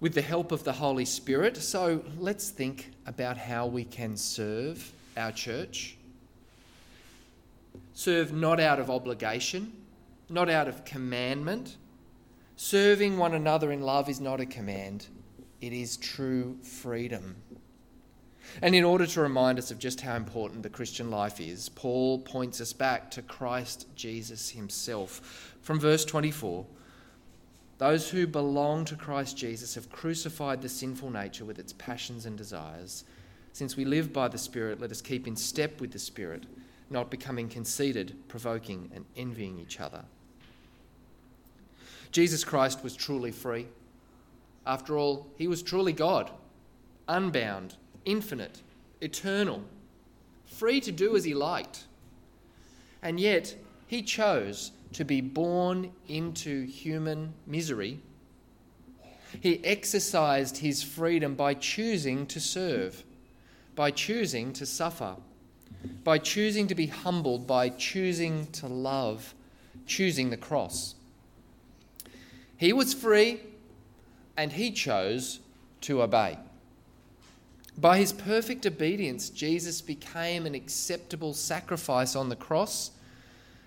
with 0.00 0.14
the 0.14 0.22
help 0.22 0.50
of 0.50 0.64
the 0.64 0.72
Holy 0.72 1.04
Spirit. 1.04 1.56
So 1.56 2.02
let's 2.18 2.50
think 2.50 2.90
about 3.06 3.36
how 3.36 3.66
we 3.66 3.84
can 3.84 4.16
serve 4.16 4.92
our 5.16 5.30
church. 5.30 5.96
Serve 7.92 8.32
not 8.32 8.58
out 8.58 8.80
of 8.80 8.90
obligation, 8.90 9.72
not 10.28 10.48
out 10.48 10.68
of 10.68 10.84
commandment. 10.84 11.76
Serving 12.56 13.18
one 13.18 13.34
another 13.34 13.70
in 13.72 13.82
love 13.82 14.08
is 14.08 14.20
not 14.20 14.40
a 14.40 14.46
command, 14.46 15.06
it 15.60 15.72
is 15.72 15.96
true 15.96 16.58
freedom. 16.62 17.36
And 18.62 18.74
in 18.74 18.84
order 18.84 19.06
to 19.06 19.20
remind 19.20 19.58
us 19.58 19.70
of 19.70 19.78
just 19.78 20.00
how 20.00 20.16
important 20.16 20.62
the 20.62 20.70
Christian 20.70 21.10
life 21.10 21.40
is, 21.40 21.68
Paul 21.68 22.18
points 22.18 22.60
us 22.60 22.72
back 22.72 23.10
to 23.12 23.22
Christ 23.22 23.86
Jesus 23.94 24.50
himself. 24.50 25.56
From 25.62 25.78
verse 25.78 26.04
24 26.04 26.66
Those 27.80 28.10
who 28.10 28.26
belong 28.26 28.84
to 28.84 28.94
Christ 28.94 29.38
Jesus 29.38 29.74
have 29.74 29.88
crucified 29.88 30.60
the 30.60 30.68
sinful 30.68 31.08
nature 31.08 31.46
with 31.46 31.58
its 31.58 31.72
passions 31.72 32.26
and 32.26 32.36
desires. 32.36 33.04
Since 33.54 33.74
we 33.74 33.86
live 33.86 34.12
by 34.12 34.28
the 34.28 34.36
Spirit, 34.36 34.82
let 34.82 34.90
us 34.90 35.00
keep 35.00 35.26
in 35.26 35.34
step 35.34 35.80
with 35.80 35.90
the 35.90 35.98
Spirit, 35.98 36.44
not 36.90 37.10
becoming 37.10 37.48
conceited, 37.48 38.14
provoking, 38.28 38.90
and 38.94 39.06
envying 39.16 39.58
each 39.58 39.80
other. 39.80 40.04
Jesus 42.12 42.44
Christ 42.44 42.84
was 42.84 42.94
truly 42.94 43.32
free. 43.32 43.66
After 44.66 44.98
all, 44.98 45.28
he 45.38 45.48
was 45.48 45.62
truly 45.62 45.94
God, 45.94 46.30
unbound, 47.08 47.76
infinite, 48.04 48.60
eternal, 49.00 49.62
free 50.44 50.82
to 50.82 50.92
do 50.92 51.16
as 51.16 51.24
he 51.24 51.32
liked. 51.32 51.84
And 53.00 53.18
yet, 53.18 53.54
he 53.86 54.02
chose 54.02 54.72
to 54.92 55.04
be 55.04 55.20
born 55.20 55.92
into 56.08 56.64
human 56.66 57.32
misery. 57.46 58.00
He 59.40 59.64
exercised 59.64 60.58
his 60.58 60.82
freedom 60.82 61.34
by 61.34 61.54
choosing 61.54 62.26
to 62.26 62.40
serve, 62.40 63.04
by 63.76 63.90
choosing 63.90 64.52
to 64.54 64.66
suffer, 64.66 65.16
by 66.02 66.18
choosing 66.18 66.66
to 66.66 66.74
be 66.74 66.86
humbled, 66.86 67.46
by 67.46 67.68
choosing 67.68 68.46
to 68.48 68.66
love, 68.66 69.34
choosing 69.86 70.30
the 70.30 70.36
cross. 70.36 70.94
He 72.56 72.72
was 72.72 72.92
free 72.92 73.40
and 74.36 74.52
he 74.52 74.72
chose 74.72 75.40
to 75.82 76.02
obey. 76.02 76.38
By 77.78 77.98
his 77.98 78.12
perfect 78.12 78.66
obedience, 78.66 79.30
Jesus 79.30 79.80
became 79.80 80.44
an 80.44 80.54
acceptable 80.54 81.32
sacrifice 81.32 82.14
on 82.14 82.28
the 82.28 82.36
cross, 82.36 82.90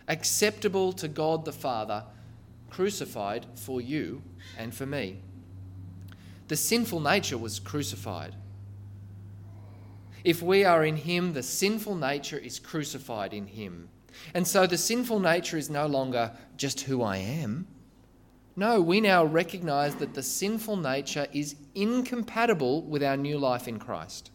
acceptable 0.07 0.93
to 0.93 1.07
God 1.07 1.45
the 1.45 1.51
Father, 1.51 2.03
crucified 2.69 3.45
for 3.55 3.81
you 3.81 4.21
and 4.57 4.73
for 4.73 4.85
me. 4.85 5.19
The 6.47 6.55
sinful 6.55 6.99
nature 6.99 7.37
was 7.37 7.59
crucified. 7.59 8.35
If 10.23 10.41
we 10.41 10.63
are 10.63 10.85
in 10.85 10.97
him, 10.97 11.33
the 11.33 11.43
sinful 11.43 11.95
nature 11.95 12.37
is 12.37 12.59
crucified 12.59 13.33
in 13.33 13.47
him. 13.47 13.89
And 14.33 14.47
so 14.47 14.65
the 14.65 14.77
sinful 14.77 15.19
nature 15.19 15.57
is 15.57 15.69
no 15.69 15.87
longer 15.87 16.31
just 16.55 16.81
who 16.81 17.01
I 17.01 17.17
am. 17.17 17.67
No, 18.55 18.79
we 18.81 19.01
now 19.01 19.25
recognize 19.25 19.95
that 19.95 20.13
the 20.13 20.23
sinful 20.23 20.77
nature 20.77 21.27
is 21.33 21.55
incompatible 21.73 22.83
with 22.83 23.03
our 23.03 23.17
new 23.17 23.39
life 23.39 23.67
in 23.67 23.79
Christ. 23.79 24.29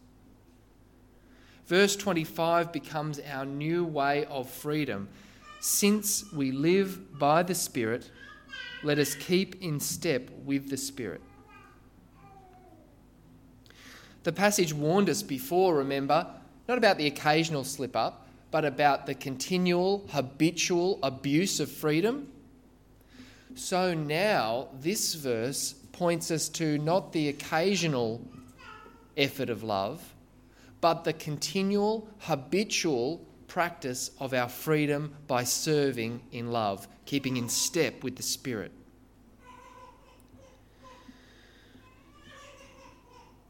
Verse 1.67 1.95
25 1.95 2.73
becomes 2.73 3.21
our 3.31 3.45
new 3.45 3.85
way 3.85 4.25
of 4.25 4.51
freedom. 4.51 5.09
Since 5.61 6.33
we 6.33 6.53
live 6.53 7.19
by 7.19 7.43
the 7.43 7.55
Spirit, 7.55 8.11
let 8.83 8.99
us 8.99 9.15
keep 9.15 9.61
in 9.63 9.81
step 9.81 10.31
with 10.45 10.71
the 10.71 10.77
Spirit. 10.77 11.21
The 14.23 14.33
passage 14.33 14.73
warned 14.73 15.09
us 15.09 15.23
before, 15.23 15.77
remember, 15.77 16.27
not 16.69 16.79
about 16.79 16.99
the 16.99 17.07
occasional 17.07 17.65
slip 17.65 17.97
up, 17.97 18.29
but 18.51 18.65
about 18.65 19.07
the 19.07 19.15
continual, 19.15 20.07
habitual 20.11 20.99
abuse 21.03 21.61
of 21.61 21.71
freedom 21.71 22.29
so 23.59 23.93
now, 23.93 24.69
this 24.81 25.15
verse 25.15 25.73
points 25.91 26.31
us 26.31 26.49
to 26.51 26.79
not 26.79 27.13
the 27.13 27.29
occasional 27.29 28.21
effort 29.17 29.51
of 29.51 29.65
love, 29.65 30.15
but 30.81 31.03
the 31.03 31.13
continual, 31.13 32.09
habitual 32.21 33.27
practice 33.49 34.11
of 34.21 34.33
our 34.33 34.49
freedom 34.49 35.15
by 35.27 35.45
serving 35.45 36.21
in 36.31 36.53
love, 36.53 36.87
keeping 37.07 37.37
in 37.37 37.49
step 37.49 38.05
with 38.05 38.17
the 38.17 38.23
Spirit. 38.23 38.71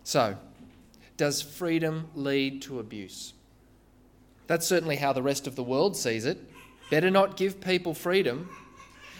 So, 0.04 0.36
does 1.18 1.42
freedom 1.42 2.08
lead 2.14 2.62
to 2.62 2.78
abuse? 2.78 3.34
That's 4.46 4.66
certainly 4.66 4.96
how 4.96 5.12
the 5.12 5.22
rest 5.22 5.46
of 5.46 5.56
the 5.56 5.62
world 5.62 5.96
sees 5.96 6.24
it. 6.24 6.38
Better 6.90 7.10
not 7.10 7.36
give 7.36 7.60
people 7.60 7.92
freedom 7.92 8.48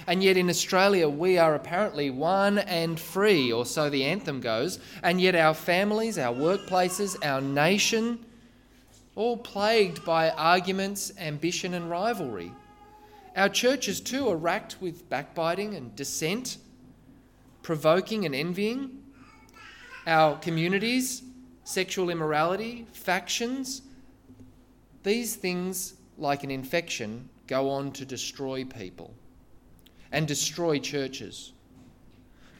and 0.08 0.24
yet 0.24 0.38
in 0.38 0.48
Australia, 0.48 1.06
we 1.06 1.36
are 1.36 1.54
apparently 1.54 2.08
one 2.08 2.56
and 2.60 2.98
free, 2.98 3.52
or 3.52 3.66
so 3.66 3.90
the 3.90 4.04
anthem 4.04 4.40
goes. 4.40 4.78
And 5.02 5.20
yet 5.20 5.34
our 5.34 5.52
families, 5.52 6.16
our 6.16 6.34
workplaces, 6.34 7.14
our 7.22 7.42
nation, 7.42 8.24
all 9.18 9.36
plagued 9.36 10.04
by 10.04 10.30
arguments, 10.30 11.10
ambition, 11.18 11.74
and 11.74 11.90
rivalry. 11.90 12.52
Our 13.36 13.48
churches, 13.48 14.00
too, 14.00 14.28
are 14.28 14.36
racked 14.36 14.80
with 14.80 15.10
backbiting 15.10 15.74
and 15.74 15.94
dissent, 15.96 16.58
provoking 17.62 18.26
and 18.26 18.34
envying. 18.34 19.02
Our 20.06 20.38
communities, 20.38 21.24
sexual 21.64 22.10
immorality, 22.10 22.86
factions, 22.92 23.82
these 25.02 25.34
things, 25.34 25.94
like 26.16 26.44
an 26.44 26.52
infection, 26.52 27.28
go 27.48 27.70
on 27.70 27.90
to 27.92 28.04
destroy 28.04 28.64
people 28.64 29.12
and 30.12 30.28
destroy 30.28 30.78
churches. 30.78 31.54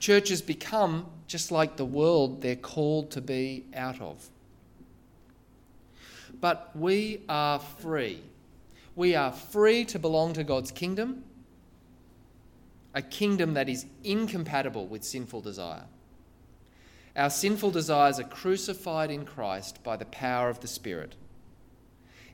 Churches 0.01 0.43
become 0.43 1.07
just 1.29 1.53
like 1.53 1.77
the 1.77 1.85
world 1.85 2.43
they're 2.43 2.57
called 2.57 3.13
to 3.13 3.21
be 3.21 3.65
out 3.75 4.01
of. 4.01 4.29
But 6.41 6.71
we 6.75 7.23
are 7.29 7.59
free. 7.59 8.23
We 8.95 9.15
are 9.15 9.33
free 9.33 9.85
to 9.87 9.99
belong 9.99 10.33
to 10.35 10.45
God's 10.45 10.71
kingdom, 10.71 11.25
a 12.95 13.03
kingdom 13.03 13.55
that 13.55 13.69
is 13.69 13.87
incompatible 14.05 14.87
with 14.87 15.05
sinful 15.05 15.41
desire. 15.41 15.85
Our 17.17 17.31
sinful 17.31 17.73
desires 17.73 18.21
are 18.21 18.25
crucified 18.25 19.11
in 19.11 19.25
Christ 19.25 19.83
by 19.83 19.97
the 19.97 20.05
power 20.05 20.49
of 20.49 20.61
the 20.61 20.69
Spirit. 20.69 21.17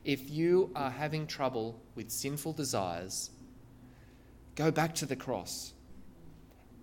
If 0.03 0.29
you 0.29 0.71
are 0.75 0.91
having 0.91 1.25
trouble 1.25 1.81
with 1.95 2.11
sinful 2.11 2.53
desires, 2.53 3.31
Go 4.55 4.71
back 4.71 4.95
to 4.95 5.05
the 5.05 5.15
cross. 5.15 5.73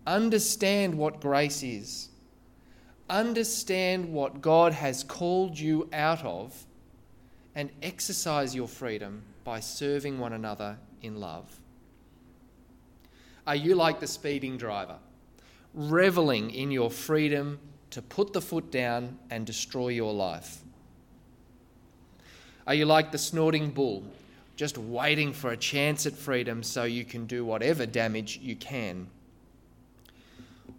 Understand 0.06 0.94
what 0.94 1.20
grace 1.20 1.62
is. 1.62 2.10
Understand 3.08 4.12
what 4.12 4.42
God 4.42 4.72
has 4.74 5.02
called 5.02 5.58
you 5.58 5.88
out 5.92 6.24
of 6.24 6.66
and 7.54 7.70
exercise 7.82 8.54
your 8.54 8.68
freedom 8.68 9.22
by 9.44 9.60
serving 9.60 10.18
one 10.18 10.32
another 10.32 10.78
in 11.02 11.16
love? 11.20 11.60
Are 13.46 13.56
you 13.56 13.74
like 13.74 14.00
the 14.00 14.06
speeding 14.06 14.56
driver, 14.56 14.98
reveling 15.74 16.50
in 16.50 16.70
your 16.70 16.90
freedom 16.90 17.58
to 17.90 18.00
put 18.00 18.32
the 18.32 18.40
foot 18.40 18.70
down 18.70 19.18
and 19.30 19.44
destroy 19.44 19.88
your 19.88 20.14
life? 20.14 20.62
Are 22.66 22.74
you 22.74 22.86
like 22.86 23.10
the 23.10 23.18
snorting 23.18 23.70
bull, 23.70 24.04
just 24.56 24.78
waiting 24.78 25.32
for 25.32 25.50
a 25.50 25.56
chance 25.56 26.06
at 26.06 26.12
freedom 26.12 26.62
so 26.62 26.84
you 26.84 27.04
can 27.04 27.26
do 27.26 27.44
whatever 27.44 27.84
damage 27.84 28.38
you 28.38 28.54
can? 28.54 29.08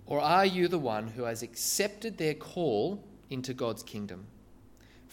Or 0.05 0.19
are 0.19 0.45
you 0.45 0.67
the 0.67 0.79
one 0.79 1.07
who 1.07 1.23
has 1.23 1.43
accepted 1.43 2.17
their 2.17 2.33
call 2.33 3.03
into 3.29 3.53
God's 3.53 3.83
kingdom, 3.83 4.25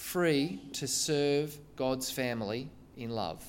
free 0.01 0.59
to 0.73 0.89
serve 0.89 1.57
God's 1.77 2.11
family 2.11 2.69
in 2.97 3.11
love? 3.11 3.45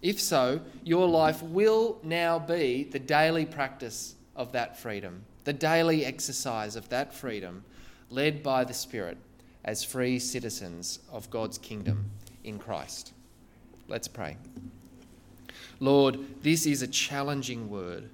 If 0.00 0.18
so, 0.18 0.60
your 0.82 1.06
life 1.06 1.42
will 1.42 1.98
now 2.02 2.38
be 2.38 2.84
the 2.84 2.98
daily 2.98 3.44
practice 3.44 4.14
of 4.34 4.52
that 4.52 4.78
freedom, 4.78 5.24
the 5.44 5.52
daily 5.52 6.04
exercise 6.06 6.74
of 6.74 6.88
that 6.88 7.12
freedom, 7.12 7.64
led 8.08 8.42
by 8.42 8.64
the 8.64 8.74
Spirit 8.74 9.18
as 9.64 9.84
free 9.84 10.18
citizens 10.18 11.00
of 11.12 11.28
God's 11.28 11.58
kingdom 11.58 12.10
in 12.44 12.58
Christ. 12.58 13.12
Let's 13.88 14.08
pray. 14.08 14.36
Lord, 15.80 16.18
this 16.42 16.64
is 16.64 16.80
a 16.80 16.88
challenging 16.88 17.68
word. 17.68 18.08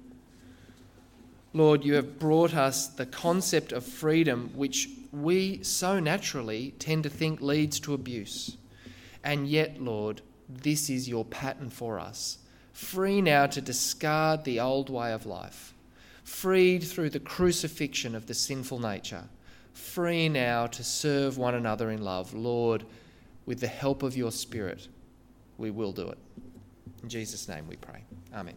Lord, 1.55 1.85
you 1.85 1.93
have 1.93 2.19
brought 2.19 2.53
us 2.53 2.87
the 2.87 3.05
concept 3.05 3.71
of 3.71 3.85
freedom, 3.85 4.51
which 4.55 4.89
we 5.13 5.63
so 5.63 6.01
naturally 6.01 6.73
tend 6.79 7.03
to 7.03 7.09
think 7.09 7.39
leads 7.39 7.79
to 7.79 7.93
abuse. 7.93 8.57
And 9.23 9.47
yet, 9.47 9.81
Lord, 9.81 10.19
this 10.49 10.89
is 10.89 11.07
your 11.07 11.23
pattern 11.23 11.69
for 11.69 11.97
us. 11.97 12.39
Free 12.73 13.21
now 13.21 13.45
to 13.45 13.61
discard 13.61 14.43
the 14.43 14.59
old 14.59 14.89
way 14.89 15.13
of 15.13 15.25
life, 15.25 15.73
freed 16.25 16.83
through 16.83 17.11
the 17.11 17.21
crucifixion 17.21 18.15
of 18.15 18.25
the 18.25 18.33
sinful 18.33 18.79
nature, 18.79 19.23
free 19.71 20.27
now 20.27 20.67
to 20.67 20.83
serve 20.83 21.37
one 21.37 21.55
another 21.55 21.89
in 21.89 22.03
love. 22.03 22.33
Lord, 22.33 22.83
with 23.45 23.61
the 23.61 23.67
help 23.67 24.03
of 24.03 24.17
your 24.17 24.33
Spirit, 24.33 24.89
we 25.57 25.71
will 25.71 25.93
do 25.93 26.09
it. 26.09 26.17
In 27.01 27.07
Jesus' 27.07 27.47
name 27.47 27.65
we 27.69 27.77
pray. 27.77 28.03
Amen. 28.33 28.55